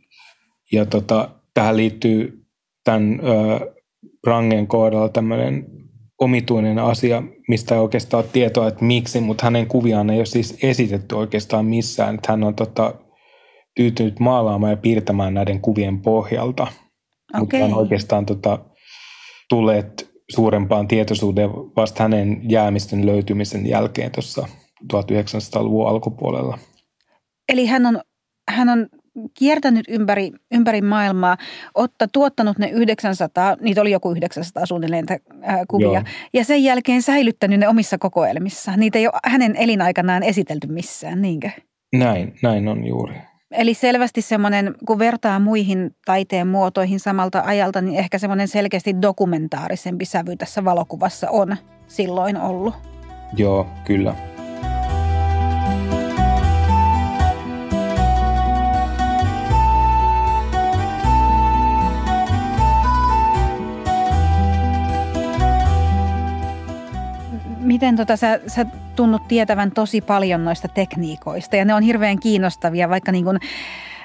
Ja 0.73 0.87
tota, 0.87 1.29
tähän 1.55 1.77
liittyy 1.77 2.45
tämän 2.85 3.21
ö, 3.21 3.75
Rangen 4.27 4.67
kohdalla 4.67 5.09
tämmöinen 5.09 5.67
omituinen 6.21 6.79
asia, 6.79 7.23
mistä 7.49 7.75
ei 7.75 7.81
oikeastaan 7.81 8.25
ole 8.25 8.31
tietoa, 8.33 8.69
että 8.69 8.85
miksi, 8.85 9.21
mutta 9.21 9.45
hänen 9.45 9.67
kuviaan 9.67 10.11
ei 10.11 10.19
ole 10.19 10.27
siis 10.27 10.59
esitetty 10.63 11.15
oikeastaan 11.15 11.65
missään. 11.65 12.15
Että 12.15 12.33
hän 12.33 12.45
on 12.45 12.55
tota, 12.55 12.95
tyytynyt 13.77 14.21
maalaamaan 14.21 14.71
ja 14.71 14.77
piirtämään 14.77 15.35
näiden 15.35 15.61
kuvien 15.61 16.01
pohjalta. 16.01 16.63
Okay. 16.63 17.41
Mutta 17.41 17.57
on 17.57 17.75
oikeastaan 17.75 18.27
tota, 18.27 18.59
tulleet 19.49 20.08
suurempaan 20.35 20.89
tietoisuuteen 20.89 21.51
vasta 21.51 22.03
hänen 22.03 22.41
jäämisten 22.51 23.07
löytymisen 23.07 23.67
jälkeen 23.67 24.11
tuossa 24.13 24.49
1900-luvun 24.93 25.89
alkupuolella. 25.89 26.59
Eli 27.49 27.67
hän 27.67 27.87
on, 27.87 28.01
hän 28.49 28.69
on 28.69 28.87
kiertänyt 29.39 29.85
ympäri, 29.89 30.33
ympäri 30.53 30.81
maailmaa, 30.81 31.37
otta, 31.75 32.09
tuottanut 32.13 32.59
ne 32.59 32.71
900, 32.71 33.57
niitä 33.61 33.81
oli 33.81 33.91
joku 33.91 34.11
900 34.11 34.67
suunnilleen 34.67 35.07
äh, 35.11 35.61
kuvia, 35.69 35.89
Joo. 35.89 36.03
ja 36.35 36.45
sen 36.45 36.65
jälkeen 36.65 37.03
säilyttänyt 37.03 37.61
ne 37.61 37.69
omissa 37.69 37.99
kokoelmissa. 37.99 38.77
Niitä 38.77 38.99
ei 38.99 39.07
ole 39.07 39.21
hänen 39.25 39.57
elinaikanaan 39.57 40.23
esitelty 40.23 40.67
missään, 40.67 41.23
niinkö? 41.23 41.51
Näin, 41.95 42.35
näin 42.43 42.69
on 42.69 42.87
juuri. 42.87 43.15
Eli 43.51 43.75
selvästi 43.75 44.23
semmoinen, 44.23 44.75
kun 44.87 44.99
vertaa 44.99 45.39
muihin 45.39 45.91
taiteen 46.05 46.47
muotoihin 46.49 47.01
samalta 47.01 47.43
ajalta, 47.47 47.81
niin 47.81 47.99
ehkä 47.99 48.19
semmoinen 48.19 48.49
selkeästi 48.49 49.03
dokumentaarisempi 49.03 50.05
sävy 50.05 50.37
tässä 50.37 50.65
valokuvassa 50.65 51.31
on 51.31 51.57
silloin 51.87 52.37
ollut. 52.37 52.75
Joo, 53.37 53.67
kyllä. 53.85 54.15
Miten 67.79 67.97
tota, 67.97 68.17
sä, 68.17 68.41
sä 68.47 68.67
tunnut 68.97 69.29
tietävän 69.29 69.71
tosi 69.71 70.01
paljon 70.01 70.45
noista 70.45 70.69
tekniikoista 70.69 71.57
ja 71.57 71.65
ne 71.65 71.75
on 71.75 71.83
hirveän 71.83 72.21
kiinnostavia, 72.21 72.89
vaikka 72.89 73.13
niin 73.13 73.25
kuin, 73.25 73.39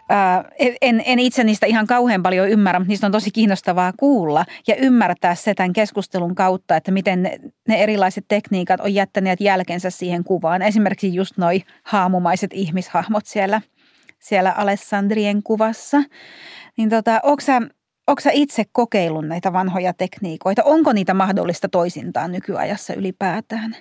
ää, 0.10 0.44
en, 0.82 1.04
en 1.06 1.20
itse 1.20 1.44
niistä 1.44 1.66
ihan 1.66 1.88
kauhean 1.88 2.24
paljon 2.24 2.50
ymmärrä, 2.50 2.80
mutta 2.80 2.90
niistä 2.90 3.08
on 3.08 3.12
tosi 3.12 3.32
kiinnostavaa 3.32 3.94
kuulla 3.98 4.46
ja 4.68 4.76
ymmärtää 4.76 5.36
se 5.36 5.54
tämän 5.54 5.74
keskustelun 5.74 6.36
kautta, 6.36 6.76
että 6.76 6.92
miten 6.92 7.24
ne, 7.24 7.40
ne 7.68 7.84
erilaiset 7.84 8.26
tekniikat 8.28 8.80
on 8.80 8.94
jättäneet 8.94 9.42
jälkensä 9.42 9.90
siihen 9.90 10.24
kuvaan. 10.24 10.62
Esimerkiksi 10.62 11.16
just 11.16 11.38
noi 11.38 11.62
haamumaiset 11.84 12.52
ihmishahmot 12.54 13.26
siellä, 13.26 13.62
siellä 14.20 14.52
Alessandrien 14.52 15.44
kuvassa. 15.44 15.98
Niin 16.78 16.90
tota, 16.90 17.20
onko 17.24 17.42
sä, 17.42 17.62
Onko 18.08 18.22
sä 18.22 18.30
itse 18.34 18.64
kokeillut 18.72 19.28
näitä 19.28 19.54
vanhoja 19.54 19.94
tekniikoita? 19.94 20.64
Onko 20.66 20.94
niitä 20.94 21.14
mahdollista 21.14 21.70
toisintaan 21.70 22.32
nykyajassa 22.32 22.94
ylipäätään? 22.94 23.76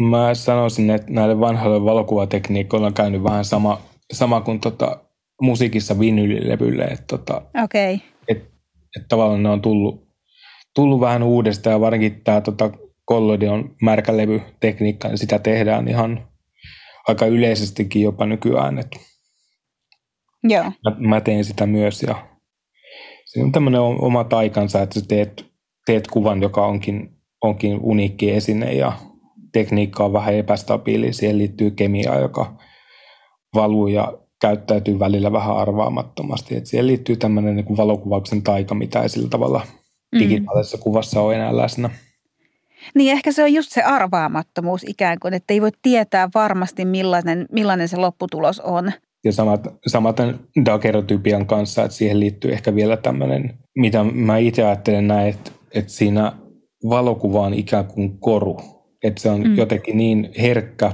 Mä 0.00 0.34
sanoisin, 0.34 0.90
että 0.90 1.12
näille 1.12 1.40
vanhoille 1.40 1.84
valokuvatekniikoille 1.84 2.86
on 2.86 2.94
käynyt 2.94 3.24
vähän 3.24 3.44
sama, 3.44 3.80
sama 4.12 4.40
kuin 4.40 4.60
tota, 4.60 4.96
musiikissa 5.40 5.98
vinylilevylle. 5.98 6.84
Että 6.84 7.04
tota, 7.06 7.42
okay. 7.64 7.98
et, 8.28 8.38
et 8.96 9.08
tavallaan 9.08 9.42
ne 9.42 9.48
on 9.48 9.62
tullut, 9.62 10.08
tullut 10.74 11.00
vähän 11.00 11.22
uudestaan 11.22 11.74
ja 11.74 11.80
varsinkin 11.80 12.20
tämä 12.24 12.40
tota, 12.40 12.70
Collodion 13.08 13.76
märkälevytekniikka, 13.82 15.08
niin 15.08 15.18
sitä 15.18 15.38
tehdään 15.38 15.88
ihan 15.88 16.28
aika 17.08 17.26
yleisestikin 17.26 18.02
jopa 18.02 18.26
nykyään. 18.26 18.78
Et 18.78 18.96
Joo. 20.44 20.64
Mä, 20.64 20.96
mä 20.98 21.20
teen 21.20 21.44
sitä 21.44 21.66
myös 21.66 22.02
ja 22.02 22.31
se 23.32 23.42
on 23.42 23.52
tämmöinen 23.52 23.80
oma 23.80 24.24
taikansa, 24.24 24.82
että 24.82 25.00
sä 25.00 25.06
teet, 25.08 25.46
teet 25.86 26.06
kuvan, 26.06 26.42
joka 26.42 26.66
onkin, 26.66 27.16
onkin 27.40 27.80
uniikki 27.82 28.30
esine 28.30 28.72
ja 28.72 28.92
tekniikka 29.52 30.04
on 30.04 30.12
vähän 30.12 30.34
epästabiili. 30.34 31.12
Siihen 31.12 31.38
liittyy 31.38 31.70
kemiaa, 31.70 32.18
joka 32.18 32.56
valuu 33.54 33.86
ja 33.86 34.18
käyttäytyy 34.40 34.98
välillä 34.98 35.32
vähän 35.32 35.56
arvaamattomasti. 35.56 36.56
Et 36.56 36.66
siihen 36.66 36.86
liittyy 36.86 37.16
tämmöinen 37.16 37.56
niin 37.56 37.76
valokuvauksen 37.76 38.42
taika, 38.42 38.74
mitä 38.74 39.02
ei 39.02 39.08
sillä 39.08 39.28
tavalla 39.28 39.66
mm. 40.12 40.18
digitaalisessa 40.18 40.76
mm. 40.76 40.82
kuvassa 40.82 41.20
ole 41.20 41.34
enää 41.34 41.56
läsnä. 41.56 41.90
Niin 42.94 43.12
ehkä 43.12 43.32
se 43.32 43.42
on 43.42 43.52
just 43.52 43.70
se 43.72 43.82
arvaamattomuus 43.82 44.84
ikään 44.88 45.18
kuin, 45.20 45.34
että 45.34 45.54
ei 45.54 45.62
voi 45.62 45.70
tietää 45.82 46.28
varmasti 46.34 46.84
millainen, 46.84 47.46
millainen 47.52 47.88
se 47.88 47.96
lopputulos 47.96 48.60
on. 48.60 48.92
Ja 49.24 49.32
samat, 49.32 49.68
samaten 49.86 50.40
dagerotypian 50.64 51.46
kanssa, 51.46 51.84
että 51.84 51.96
siihen 51.96 52.20
liittyy 52.20 52.52
ehkä 52.52 52.74
vielä 52.74 52.96
tämmöinen, 52.96 53.58
mitä 53.76 54.04
mä 54.04 54.38
itse 54.38 54.64
ajattelen 54.64 55.08
näin, 55.08 55.28
että, 55.28 55.50
että 55.74 55.92
siinä 55.92 56.32
valokuva 56.88 57.40
on 57.40 57.54
ikään 57.54 57.86
kuin 57.86 58.18
koru. 58.18 58.60
Että 59.04 59.22
se 59.22 59.30
on 59.30 59.42
mm. 59.42 59.56
jotenkin 59.56 59.96
niin 59.96 60.30
herkkä, 60.38 60.92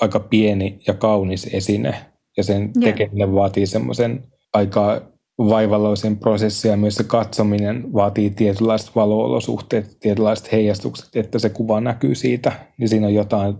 aika 0.00 0.20
pieni 0.20 0.80
ja 0.86 0.94
kaunis 0.94 1.50
esine. 1.52 1.94
Ja 2.36 2.44
sen 2.44 2.72
tekeminen 2.80 3.34
vaatii 3.34 3.66
semmoisen 3.66 4.24
aika 4.52 5.02
vaivalloisen 5.38 6.16
prosessin 6.16 6.70
ja 6.70 6.76
myös 6.76 6.94
se 6.94 7.04
katsominen 7.04 7.92
vaatii 7.92 8.30
tietynlaiset 8.30 8.96
valoolosuhteet, 8.96 9.96
tietynlaiset 10.00 10.52
heijastukset, 10.52 11.16
että 11.16 11.38
se 11.38 11.48
kuva 11.48 11.80
näkyy 11.80 12.14
siitä. 12.14 12.52
Niin 12.78 12.88
siinä 12.88 13.06
on 13.06 13.14
jotain 13.14 13.54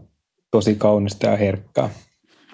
tosi 0.50 0.74
kaunista 0.74 1.26
ja 1.26 1.36
herkkää 1.36 1.90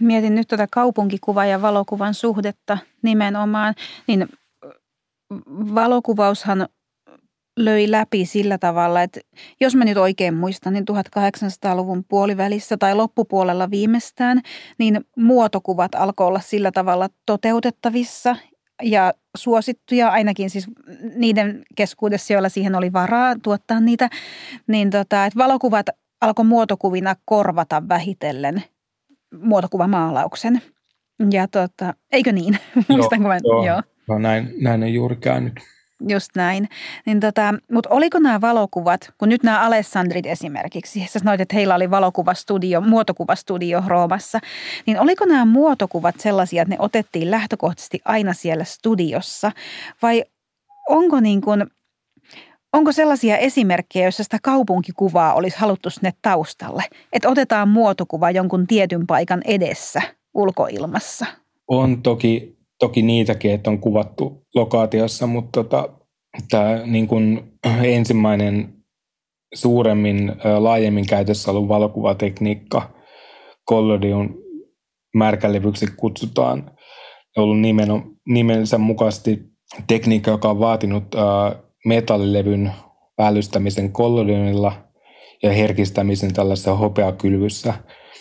mietin 0.00 0.34
nyt 0.34 0.48
tätä 0.48 0.66
kaupunkikuvan 0.70 1.48
ja 1.48 1.62
valokuvan 1.62 2.14
suhdetta 2.14 2.78
nimenomaan, 3.02 3.74
niin 4.06 4.28
valokuvaushan 5.74 6.68
löi 7.56 7.90
läpi 7.90 8.26
sillä 8.26 8.58
tavalla, 8.58 9.02
että 9.02 9.20
jos 9.60 9.74
mä 9.76 9.84
nyt 9.84 9.96
oikein 9.96 10.34
muistan, 10.34 10.72
niin 10.72 10.84
1800-luvun 10.90 12.04
puolivälissä 12.08 12.76
tai 12.76 12.94
loppupuolella 12.94 13.70
viimeistään, 13.70 14.40
niin 14.78 15.00
muotokuvat 15.16 15.94
alkoi 15.94 16.26
olla 16.26 16.40
sillä 16.40 16.72
tavalla 16.72 17.08
toteutettavissa 17.26 18.36
ja 18.82 19.14
suosittuja, 19.36 20.08
ainakin 20.08 20.50
siis 20.50 20.66
niiden 21.14 21.62
keskuudessa, 21.76 22.32
joilla 22.32 22.48
siihen 22.48 22.74
oli 22.74 22.92
varaa 22.92 23.36
tuottaa 23.42 23.80
niitä, 23.80 24.10
niin 24.66 24.90
tota, 24.90 25.26
että 25.26 25.38
valokuvat 25.38 25.86
alkoi 26.20 26.44
muotokuvina 26.44 27.16
korvata 27.24 27.82
vähitellen 27.88 28.62
muotokuvamaalauksen. 29.38 30.62
Ja 31.30 31.48
tota, 31.48 31.94
eikö 32.12 32.32
niin? 32.32 32.58
Muistanko 32.88 33.28
mä? 33.28 33.38
Joo, 33.44 33.66
joo. 33.66 33.82
No 34.08 34.18
näin, 34.18 34.54
näin 34.60 34.82
on 34.82 34.94
juuri 34.94 35.16
käynyt. 35.16 35.52
Just 36.08 36.30
näin. 36.36 36.68
Niin 37.06 37.20
tota, 37.20 37.54
Mutta 37.72 37.90
oliko 37.90 38.18
nämä 38.18 38.40
valokuvat, 38.40 39.12
kun 39.18 39.28
nyt 39.28 39.42
nämä 39.42 39.60
Alessandrit 39.60 40.26
esimerkiksi, 40.26 41.06
sä 41.08 41.18
sanoit, 41.18 41.40
että 41.40 41.56
heillä 41.56 41.74
oli 41.74 41.90
valokuvastudio, 41.90 42.80
muotokuvastudio 42.80 43.82
Roomassa, 43.86 44.38
niin 44.86 45.00
oliko 45.00 45.24
nämä 45.24 45.44
muotokuvat 45.44 46.14
sellaisia, 46.20 46.62
että 46.62 46.74
ne 46.74 46.80
otettiin 46.80 47.30
lähtökohtaisesti 47.30 48.00
aina 48.04 48.32
siellä 48.32 48.64
studiossa 48.64 49.52
vai 50.02 50.24
onko 50.88 51.20
niin 51.20 51.40
kuin– 51.40 51.66
Onko 52.72 52.92
sellaisia 52.92 53.36
esimerkkejä, 53.36 54.04
joissa 54.04 54.22
sitä 54.22 54.38
kaupunkikuvaa 54.42 55.34
olisi 55.34 55.58
haluttu 55.58 55.90
sinne 55.90 56.12
taustalle? 56.22 56.82
Että 57.12 57.28
otetaan 57.28 57.68
muotokuva 57.68 58.30
jonkun 58.30 58.66
tietyn 58.66 59.06
paikan 59.06 59.42
edessä 59.44 60.02
ulkoilmassa? 60.34 61.26
On 61.68 62.02
toki, 62.02 62.58
toki 62.78 63.02
niitäkin, 63.02 63.50
että 63.50 63.70
on 63.70 63.78
kuvattu 63.78 64.46
lokaatiossa, 64.54 65.26
mutta 65.26 65.64
tota, 65.64 65.88
tämä 66.50 66.80
niin 66.86 67.08
kuin 67.08 67.52
ensimmäinen 67.82 68.74
suuremmin, 69.54 70.32
laajemmin 70.58 71.06
käytössä 71.06 71.50
ollut 71.50 71.68
valokuvatekniikka 71.68 72.90
Collodion 73.68 74.34
märkälevyksi 75.14 75.86
kutsutaan. 75.96 76.70
ollut 77.36 77.60
nimen, 77.60 77.88
nimensä 78.28 78.78
mukaisesti 78.78 79.42
tekniikka, 79.86 80.30
joka 80.30 80.50
on 80.50 80.60
vaatinut 80.60 81.04
metallilevyn 81.84 82.72
päällystämisen 83.16 83.92
kollodionilla 83.92 84.72
ja 85.42 85.52
herkistämisen 85.52 86.32
tällaisessa 86.32 86.76
hopeakylvyssä, 86.76 87.74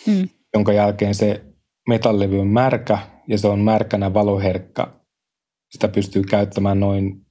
mm. 0.06 0.28
jonka 0.54 0.72
jälkeen 0.72 1.14
se 1.14 1.44
metallevy 1.88 2.40
on 2.40 2.46
märkä 2.46 2.98
ja 3.28 3.38
se 3.38 3.48
on 3.48 3.58
märkänä 3.58 4.14
valoherkkä. 4.14 4.86
Sitä 5.70 5.88
pystyy 5.88 6.22
käyttämään 6.22 6.80
noin 6.80 7.26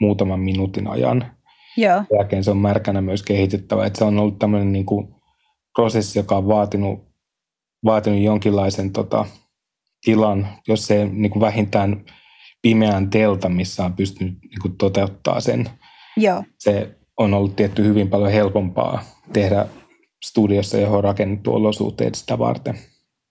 muutaman 0.00 0.40
minuutin 0.40 0.86
ajan. 0.86 1.36
Joo. 1.76 2.02
Jälkeen 2.18 2.44
se 2.44 2.50
on 2.50 2.56
märkänä 2.56 3.00
myös 3.00 3.22
kehitettävä. 3.22 3.86
Että 3.86 3.98
se 3.98 4.04
on 4.04 4.18
ollut 4.18 4.38
tämmöinen 4.38 4.72
niin 4.72 4.86
kuin 4.86 5.14
prosessi, 5.74 6.18
joka 6.18 6.36
on 6.36 6.48
vaatinut, 6.48 7.00
vaatinut 7.84 8.20
jonkinlaisen 8.20 8.92
tota, 8.92 9.26
tilan, 10.04 10.48
jos 10.68 10.86
se 10.86 11.04
niin 11.04 11.30
kuin 11.30 11.40
vähintään 11.40 12.04
pimeän 12.62 13.10
telta, 13.10 13.48
missä 13.48 13.84
on 13.84 13.92
pystynyt 13.92 14.38
niin 14.42 14.60
kuin 14.62 14.76
toteuttaa 14.76 15.40
sen. 15.40 15.70
Joo. 16.16 16.44
Se 16.58 16.96
on 17.16 17.34
ollut 17.34 17.56
tietty 17.56 17.84
hyvin 17.84 18.08
paljon 18.08 18.32
helpompaa 18.32 19.02
tehdä 19.32 19.66
studiossa, 20.24 20.78
johon 20.78 20.98
on 20.98 21.04
rakennettu 21.04 21.54
olosuhteet 21.54 22.14
sitä 22.14 22.38
varten. 22.38 22.78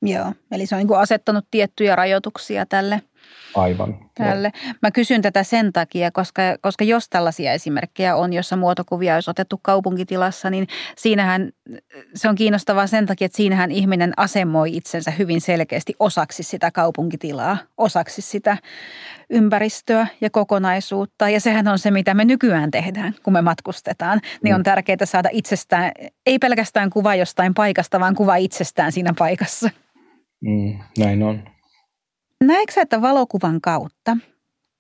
Joo, 0.02 0.34
eli 0.52 0.66
se 0.66 0.76
on 0.76 0.80
niin 0.88 0.98
asettanut 0.98 1.46
tiettyjä 1.52 1.96
rajoituksia 1.96 2.66
tälle. 2.66 3.02
Aivan. 3.56 4.00
Tälle. 4.16 4.52
Mä 4.82 4.92
kysyn 4.92 5.22
tätä 5.22 5.44
sen 5.44 5.74
takia, 5.74 6.12
koska, 6.12 6.42
koska 6.62 6.84
jos 6.84 7.10
tällaisia 7.10 7.54
esimerkkejä 7.54 8.16
on, 8.16 8.34
jossa 8.34 8.56
muotokuvia 8.56 9.16
olisi 9.16 9.30
otettu 9.30 9.60
kaupunkitilassa, 9.64 10.50
niin 10.50 10.68
siinähän 10.98 11.52
se 12.16 12.30
on 12.30 12.36
kiinnostavaa 12.36 12.88
sen 12.88 13.06
takia, 13.06 13.26
että 13.26 13.36
siinähän 13.36 13.72
ihminen 13.72 14.14
asemoi 14.18 14.78
itsensä 14.78 15.12
hyvin 15.12 15.42
selkeästi 15.42 15.94
osaksi 16.00 16.44
sitä 16.44 16.72
kaupunkitilaa, 16.72 17.58
osaksi 17.78 18.22
sitä 18.22 18.58
ympäristöä 19.30 20.08
ja 20.22 20.30
kokonaisuutta. 20.30 21.30
Ja 21.30 21.40
sehän 21.40 21.68
on 21.68 21.80
se, 21.80 21.92
mitä 21.92 22.14
me 22.14 22.26
nykyään 22.26 22.72
tehdään, 22.72 23.14
kun 23.24 23.34
me 23.34 23.42
matkustetaan. 23.42 24.22
Niin 24.44 24.56
on 24.56 24.62
mm. 24.62 24.64
tärkeää 24.64 24.98
saada 25.04 25.30
itsestään, 25.32 25.92
ei 26.26 26.40
pelkästään 26.40 26.90
kuva 26.90 27.16
jostain 27.16 27.54
paikasta, 27.54 28.00
vaan 28.00 28.16
kuva 28.16 28.36
itsestään 28.36 28.92
siinä 28.92 29.14
paikassa. 29.18 29.70
Mm, 30.42 30.80
näin 30.98 31.24
on. 31.24 31.44
Näetkö 32.42 32.82
että 32.82 33.02
valokuvan 33.02 33.62
kautta, 33.62 34.18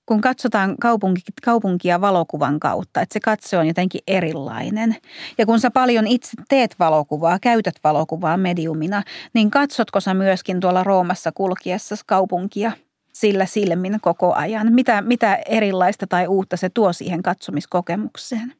kun 0.05 0.21
katsotaan 0.21 0.75
kaupunki, 0.77 1.21
kaupunkia 1.45 2.01
valokuvan 2.01 2.59
kautta, 2.59 3.01
että 3.01 3.13
se 3.13 3.19
katse 3.19 3.57
on 3.57 3.67
jotenkin 3.67 4.01
erilainen. 4.07 4.95
Ja 5.37 5.45
kun 5.45 5.59
sä 5.59 5.71
paljon 5.71 6.07
itse 6.07 6.31
teet 6.49 6.75
valokuvaa, 6.79 7.39
käytät 7.39 7.75
valokuvaa 7.83 8.37
mediumina, 8.37 9.03
niin 9.33 9.51
katsotko 9.51 9.99
sä 9.99 10.13
myöskin 10.13 10.59
tuolla 10.59 10.83
Roomassa 10.83 11.31
kulkiessa 11.31 11.95
kaupunkia 12.05 12.71
sillä 13.13 13.45
silmin 13.45 13.97
koko 14.01 14.33
ajan? 14.33 14.73
Mitä, 14.73 15.01
mitä 15.01 15.39
erilaista 15.45 16.07
tai 16.07 16.27
uutta 16.27 16.57
se 16.57 16.69
tuo 16.69 16.93
siihen 16.93 17.23
katsomiskokemukseen? 17.23 18.53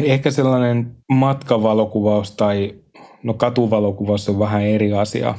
Ehkä 0.00 0.30
sellainen 0.30 0.96
matkavalokuvaus 1.08 2.30
tai 2.30 2.74
no 3.22 3.34
katuvalokuvaus 3.34 4.28
on 4.28 4.38
vähän 4.38 4.62
eri 4.62 4.92
asia. 4.92 5.34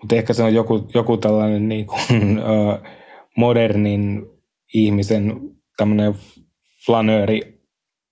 Mutta 0.00 0.16
ehkä 0.16 0.32
se 0.32 0.42
on 0.42 0.54
joku, 0.54 0.88
joku 0.94 1.16
tällainen 1.16 1.68
niin 1.68 1.86
kuin, 1.86 2.00
äh, 2.38 2.92
modernin 3.36 4.26
ihmisen 4.74 5.40
tämmöinen 5.76 6.14
flanööri 6.86 7.60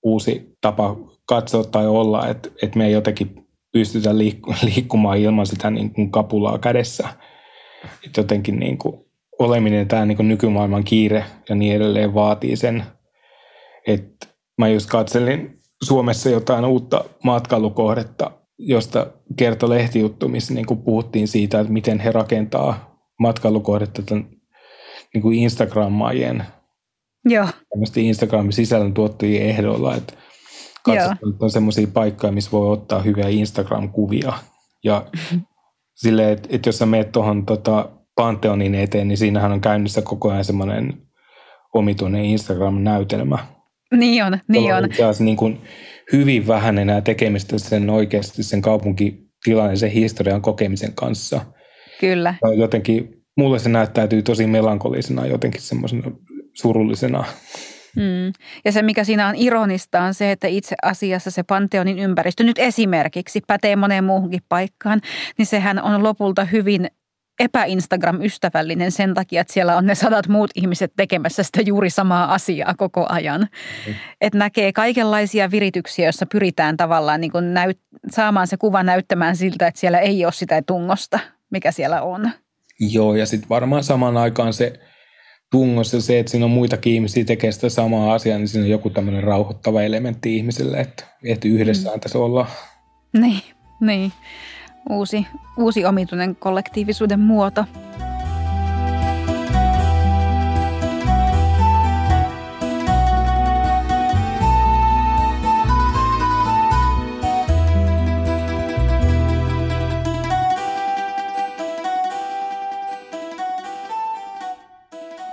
uusi 0.03 0.57
tapa 0.61 0.97
katsoa 1.27 1.65
tai 1.65 1.87
olla, 1.87 2.29
että, 2.29 2.49
että 2.63 2.79
me 2.79 2.87
ei 2.87 2.93
jotenkin 2.93 3.47
pystytä 3.73 4.19
liikkumaan 4.63 5.19
ilman 5.19 5.47
sitä 5.47 5.71
niin 5.71 5.93
kuin 5.93 6.11
kapulaa 6.11 6.59
kädessä. 6.59 7.09
Että 8.07 8.21
jotenkin 8.21 8.59
niin 8.59 8.79
kuin 8.79 9.05
oleminen, 9.39 9.89
tämä 9.89 10.07
niin 10.07 10.17
kuin 10.17 10.29
nykymaailman 10.29 10.85
kiire 10.85 11.25
ja 11.49 11.55
niin 11.55 11.77
edelleen 11.77 12.15
vaatii 12.15 12.57
sen, 12.57 12.85
että 13.87 14.27
mä 14.59 14.69
just 14.69 14.91
katselin 14.91 15.59
Suomessa 15.85 16.29
jotain 16.31 16.65
uutta 16.65 17.05
matkailukohdetta, 17.25 18.31
josta 18.59 19.07
kertoi 19.39 19.69
lehtijuttu, 19.69 20.29
missä 20.29 20.55
niin 20.55 20.67
kuin 20.67 20.83
puhuttiin 20.83 21.29
siitä, 21.29 21.61
että 21.61 21.73
miten 21.73 22.01
he 22.01 22.13
rakentaa 22.13 22.99
matkailukohdetta 23.19 24.03
tämän 24.03 24.29
niin 25.15 25.23
kuin 25.23 25.39
Instagram-maajien 25.39 26.45
Joo. 27.25 27.47
Instagramin 27.97 28.53
sisällön 28.53 28.95
tuottajien 28.95 29.49
ehdoilla, 29.49 29.95
että 29.95 30.15
katsotaan 30.83 31.51
semmoisia 31.51 31.87
paikkoja, 31.87 32.33
missä 32.33 32.51
voi 32.53 32.73
ottaa 32.73 33.03
hyviä 33.03 33.29
Instagram-kuvia. 33.29 34.33
Ja 34.85 35.07
mm-hmm. 35.13 35.41
silleen, 35.95 36.33
että, 36.33 36.49
että 36.53 36.69
jos 36.69 36.79
sä 36.79 36.87
meet 36.87 37.13
tuohon 37.13 37.47
tota, 37.47 37.91
Pantheonin 38.15 38.75
eteen, 38.75 39.09
niin 39.09 39.19
siinähän 39.19 39.53
on 39.53 39.61
käynnissä 39.61 40.03
koko 40.03 40.31
ajan 40.31 40.45
semmoinen 40.45 41.03
omituinen 41.75 42.25
Instagram-näytelmä. 42.25 43.39
Niin 43.97 44.25
on, 44.25 44.39
niin 44.49 44.75
on. 44.75 44.85
on. 44.85 45.15
Niin 45.19 45.37
kuin 45.37 45.61
hyvin 46.13 46.47
vähän 46.47 46.79
enää 46.79 47.01
tekemistä 47.01 47.59
sen 47.59 47.91
oikeasti 47.91 48.43
sen 48.43 48.63
kaupunkitilan 48.63 49.28
ja 49.47 49.77
sen 49.77 49.91
historian 49.91 50.43
kokemisen 50.43 50.93
kanssa. 50.95 51.41
Kyllä. 52.01 52.35
Jotenkin 52.57 53.23
mulle 53.37 53.59
se 53.59 53.69
näyttäytyy 53.69 54.23
tosi 54.23 54.47
melankolisena, 54.47 55.27
jotenkin 55.27 55.61
semmoisena 55.61 56.11
surullisena. 56.55 57.25
Mm. 57.97 58.33
Ja 58.65 58.73
se, 58.73 58.83
mikä 58.83 59.05
siinä 59.05 59.29
on 59.29 59.35
ironista, 59.37 60.01
on 60.01 60.15
se, 60.15 60.33
että 60.33 60.49
itse 60.49 60.77
asiassa 60.83 61.31
se 61.31 61.43
Panteonin 61.43 61.99
ympäristö 61.99 62.45
nyt 62.45 62.59
esimerkiksi 62.59 63.41
pätee 63.47 63.77
moneen 63.77 64.05
muuhunkin 64.05 64.43
paikkaan, 64.49 65.01
niin 65.39 65.47
sehän 65.47 65.83
on 65.83 66.03
lopulta 66.03 66.45
hyvin 66.45 66.87
epä-Instagram-ystävällinen 67.39 68.93
sen 68.93 69.15
takia, 69.15 69.41
että 69.41 69.53
siellä 69.53 69.77
on 69.77 69.87
ne 69.87 69.95
sadat 69.95 70.29
muut 70.29 70.51
ihmiset 70.55 70.93
tekemässä 70.97 71.43
sitä 71.43 71.63
juuri 71.63 71.91
samaa 71.91 72.35
asiaa 72.35 72.75
koko 72.75 73.07
ajan. 73.09 73.41
Mm. 73.87 73.95
Että 74.21 74.39
näkee 74.39 74.73
kaikenlaisia 74.73 75.51
virityksiä, 75.51 76.07
joissa 76.07 76.27
pyritään 76.27 76.77
tavallaan 76.77 77.21
niin 77.21 77.33
näyt- 77.33 77.99
saamaan 78.11 78.47
se 78.47 78.57
kuva 78.57 78.83
näyttämään 78.83 79.37
siltä, 79.37 79.67
että 79.67 79.81
siellä 79.81 79.99
ei 79.99 80.25
ole 80.25 80.33
sitä 80.33 80.63
tungosta, 80.63 81.19
mikä 81.51 81.73
siellä 81.73 82.03
on. 82.03 82.31
Joo, 82.81 83.15
ja 83.15 83.27
sitten 83.27 83.49
varmaan 83.49 83.85
samaan 83.85 84.17
aikaan 84.17 84.53
se 84.53 84.73
tungos 85.51 85.93
ja 85.93 86.01
se, 86.01 86.19
että 86.19 86.31
siinä 86.31 86.45
on 86.45 86.51
muitakin 86.51 86.93
ihmisiä 86.93 87.25
tekee 87.25 87.53
sitä 87.53 87.69
samaa 87.69 88.15
asiaa, 88.15 88.39
niin 88.39 88.49
siinä 88.49 88.65
on 88.65 88.71
joku 88.71 88.91
tämmöinen 88.91 89.23
rauhoittava 89.23 89.83
elementti 89.83 90.37
ihmiselle, 90.37 90.81
että, 90.81 91.05
että 91.25 91.49
yhdessä 91.49 91.91
mm. 91.95 92.01
tässä 92.01 92.19
ollaan. 92.19 92.49
Niin, 93.13 93.43
niin 93.81 94.13
uusi, 94.91 95.27
uusi 95.57 95.85
omituinen 95.85 96.37
kollektiivisuuden 96.37 97.21
muoto. 97.21 97.65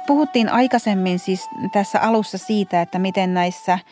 Puhuttiin 0.07 0.49
aikaisemmin 0.49 1.19
siis 1.19 1.49
tässä 1.71 1.99
alussa 1.99 2.37
siitä, 2.37 2.81
että 2.81 2.99
miten 2.99 3.33
näissä– 3.33 3.79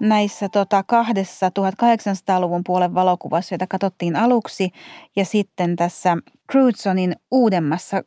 näissä 0.00 0.48
tota, 0.48 0.84
kahdessa 0.86 1.48
1800-luvun 1.48 2.64
puolen 2.66 2.94
valokuvassa, 2.94 3.54
joita 3.54 3.66
katsottiin 3.66 4.16
aluksi, 4.16 4.70
ja 5.16 5.24
sitten 5.24 5.76
tässä 5.76 6.16
Crusonin 6.52 7.16
uudemmassa 7.30 8.02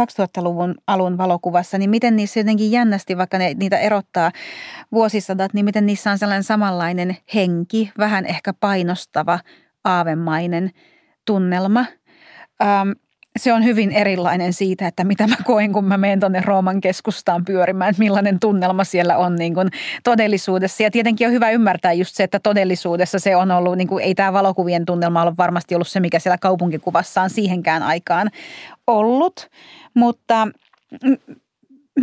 2000-luvun 0.00 0.74
alun 0.86 1.18
valokuvassa, 1.18 1.78
niin 1.78 1.90
miten 1.90 2.16
niissä 2.16 2.40
jotenkin 2.40 2.70
jännästi, 2.70 3.18
vaikka 3.18 3.38
ne, 3.38 3.54
niitä 3.54 3.78
erottaa 3.78 4.32
vuosisadat, 4.92 5.54
niin 5.54 5.64
miten 5.64 5.86
niissä 5.86 6.10
on 6.10 6.18
sellainen 6.18 6.44
samanlainen 6.44 7.16
henki, 7.34 7.92
vähän 7.98 8.26
ehkä 8.26 8.52
painostava, 8.52 9.38
aavemainen 9.84 10.70
tunnelma. 11.24 11.84
Ähm, 12.62 12.90
se 13.38 13.52
on 13.52 13.64
hyvin 13.64 13.92
erilainen 13.92 14.52
siitä, 14.52 14.86
että 14.86 15.04
mitä 15.04 15.26
mä 15.26 15.36
koen, 15.44 15.72
kun 15.72 15.84
mä 15.84 15.96
menen 15.96 16.20
tuonne 16.20 16.42
Rooman 16.44 16.80
keskustaan 16.80 17.44
pyörimään, 17.44 17.90
että 17.90 18.02
millainen 18.02 18.40
tunnelma 18.40 18.84
siellä 18.84 19.16
on 19.16 19.36
niin 19.36 19.54
kuin 19.54 19.68
todellisuudessa. 20.04 20.82
Ja 20.82 20.90
tietenkin 20.90 21.26
on 21.26 21.32
hyvä 21.32 21.50
ymmärtää 21.50 21.92
just 21.92 22.14
se, 22.14 22.22
että 22.22 22.40
todellisuudessa 22.40 23.18
se 23.18 23.36
on 23.36 23.50
ollut, 23.50 23.76
niin 23.76 23.88
kuin, 23.88 24.04
ei 24.04 24.14
tämä 24.14 24.32
valokuvien 24.32 24.84
tunnelma 24.84 25.22
ole 25.22 25.32
varmasti 25.38 25.74
ollut 25.74 25.88
se, 25.88 26.00
mikä 26.00 26.18
siellä 26.18 26.38
kaupunkikuvassa 26.38 27.22
on 27.22 27.30
siihenkään 27.30 27.82
aikaan 27.82 28.30
ollut. 28.86 29.50
Mutta 29.94 30.48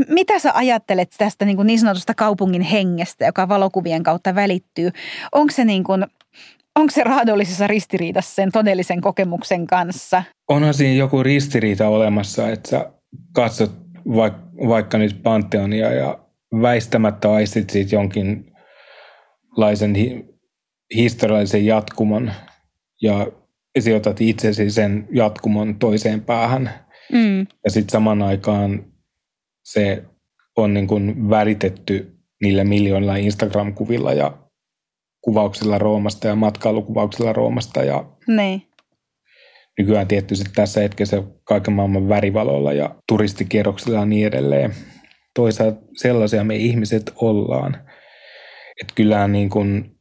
mitä 0.08 0.40
sä 0.40 0.52
ajattelet 0.54 1.10
tästä 1.18 1.46
niin, 1.46 1.56
kuin 1.56 1.68
niin 1.68 1.80
sanotusta 1.80 2.14
kaupungin 2.14 2.62
hengestä, 2.62 3.26
joka 3.26 3.50
valokuvien 3.50 4.04
kautta 4.04 4.36
välittyy? 4.36 4.92
Onko 5.32 5.54
se 5.54 5.66
niin 5.66 5.84
kuin, 5.84 6.06
onko 6.80 6.92
se 6.92 7.04
raadollisessa 7.04 7.68
ristiriidassa 7.68 8.36
sen 8.36 8.52
todellisen 8.52 9.02
kokemuksen 9.02 9.68
kanssa? 9.68 10.24
Onhan 10.50 10.74
siinä 10.74 10.96
joku 10.96 11.24
ristiriita 11.24 11.88
olemassa, 11.88 12.50
että 12.50 12.70
sä 12.70 12.92
katsot 13.34 13.72
vaik- 14.08 14.68
vaikka 14.68 14.98
nyt 14.98 15.24
Pantheonia 15.24 15.92
ja 15.92 16.20
väistämättä 16.62 17.32
aistit 17.32 17.70
siitä 17.70 17.96
jonkinlaisen 17.96 19.96
hi- 19.96 20.26
historiallisen 20.96 21.66
jatkumon 21.66 22.32
ja 23.02 23.28
sijoitat 23.80 24.22
itsesi 24.22 24.72
sen 24.72 25.08
jatkumon 25.12 25.76
toiseen 25.76 26.22
päähän. 26.22 26.72
Mm. 27.12 27.40
Ja 27.40 27.72
sitten 27.72 27.92
saman 27.92 28.22
aikaan 28.22 28.86
se 29.64 30.04
on 30.58 30.74
niin 30.74 30.88
kuin 30.88 31.30
väritetty 31.30 32.18
niillä 32.42 32.64
miljoonilla 32.64 33.16
Instagram-kuvilla 33.16 34.14
ja 34.14 34.38
kuvauksilla 35.22 35.78
Roomasta 35.78 36.28
ja 36.28 36.36
matkailukuvauksilla 36.36 37.34
Roomasta 37.34 37.84
ja 37.84 38.06
Niin. 38.28 38.62
nykyään 39.80 40.08
tietysti 40.08 40.50
tässä 40.56 40.82
hetkessä 40.82 41.24
kaiken 41.44 41.74
maailman 41.74 42.10
värivaloilla 42.10 42.74
ja 42.74 42.96
turistikierroksilla 43.08 44.00
ja 44.00 44.06
niin 44.06 44.28
edelleen. 44.28 44.74
Toisaalta 45.36 45.82
sellaisia 45.98 46.44
me 46.44 46.56
ihmiset 46.56 47.14
ollaan, 47.16 47.76
että 48.82 48.94
kyllähän 48.96 49.32
niin, 49.32 49.50
kuin, 49.50 49.98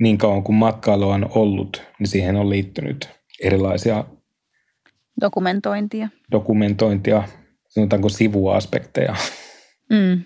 niin 0.00 0.18
kauan 0.18 0.42
kuin 0.42 0.56
matkailu 0.56 1.08
on 1.08 1.26
ollut, 1.34 1.82
niin 1.98 2.06
siihen 2.08 2.36
on 2.36 2.50
liittynyt 2.50 3.08
erilaisia 3.42 4.04
Dokumentointia. 5.20 6.08
dokumentointia, 6.32 7.22
sanotaanko 7.68 8.08
sivuaspekteja. 8.08 9.14
Mm. 9.90 10.22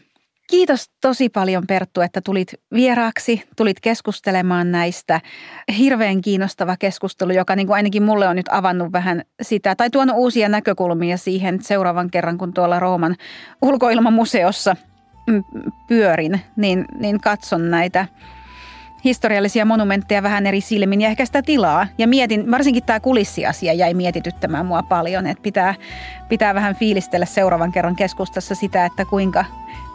Kiitos 0.50 0.90
tosi 1.00 1.28
paljon 1.28 1.66
Perttu, 1.66 2.00
että 2.00 2.20
tulit 2.20 2.54
vieraaksi, 2.72 3.42
tulit 3.56 3.80
keskustelemaan 3.80 4.72
näistä. 4.72 5.20
Hirveän 5.78 6.20
kiinnostava 6.20 6.76
keskustelu, 6.76 7.32
joka 7.32 7.56
niin 7.56 7.66
kuin 7.66 7.74
ainakin 7.74 8.02
mulle 8.02 8.28
on 8.28 8.36
nyt 8.36 8.48
avannut 8.50 8.92
vähän 8.92 9.22
sitä, 9.42 9.74
tai 9.74 9.90
tuonut 9.90 10.16
uusia 10.16 10.48
näkökulmia 10.48 11.16
siihen 11.16 11.62
seuraavan 11.62 12.10
kerran, 12.10 12.38
kun 12.38 12.54
tuolla 12.54 12.80
Rooman 12.80 13.16
ulkoilmamuseossa 13.62 14.76
pyörin, 15.88 16.40
niin, 16.56 16.84
niin 16.98 17.20
katson 17.20 17.70
näitä 17.70 18.06
historiallisia 19.04 19.64
monumentteja 19.64 20.22
vähän 20.22 20.46
eri 20.46 20.60
silmin 20.60 21.00
ja 21.00 21.08
ehkä 21.08 21.26
sitä 21.26 21.42
tilaa. 21.42 21.86
Ja 21.98 22.08
mietin, 22.08 22.50
varsinkin 22.50 22.82
tämä 22.82 23.00
kulissiasia 23.00 23.72
jäi 23.72 23.94
mietityttämään 23.94 24.66
mua 24.66 24.82
paljon, 24.82 25.26
että 25.26 25.42
pitää, 25.42 25.74
pitää 26.28 26.54
vähän 26.54 26.76
fiilistellä 26.76 27.26
seuraavan 27.26 27.72
kerran 27.72 27.96
keskustassa 27.96 28.54
sitä, 28.54 28.84
että 28.84 29.04
kuinka, 29.04 29.44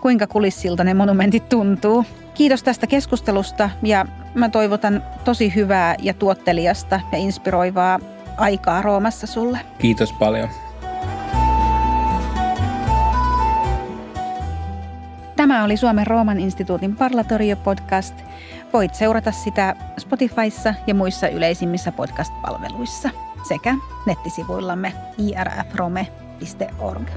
kuinka 0.02 0.28
kulissilta 0.28 0.84
ne 0.84 0.93
monumentit 0.93 1.49
tuntuu. 1.49 2.06
Kiitos 2.34 2.64
tästä 2.64 2.88
keskustelusta 2.88 3.70
ja 3.84 4.06
mä 4.34 4.49
toivotan 4.49 5.04
tosi 5.24 5.56
hyvää 5.56 5.95
ja 6.02 6.14
tuottelijasta 6.14 6.99
ja 7.12 7.18
inspiroivaa 7.18 7.99
aikaa 8.38 8.82
Roomassa 8.82 9.28
sulle. 9.28 9.60
Kiitos 9.78 10.14
paljon. 10.14 10.49
Tämä 15.36 15.64
oli 15.64 15.78
Suomen 15.78 16.08
Rooman 16.08 16.39
instituutin 16.39 16.95
Parlatorio-podcast. 16.95 18.14
Voit 18.74 18.96
seurata 18.96 19.32
sitä 19.32 19.76
Spotifyssa 20.00 20.74
ja 20.88 20.96
muissa 20.96 21.28
yleisimmissä 21.28 21.92
podcast-palveluissa 21.92 23.10
sekä 23.48 23.76
nettisivuillamme 24.06 24.94
irfrome.org. 25.18 27.10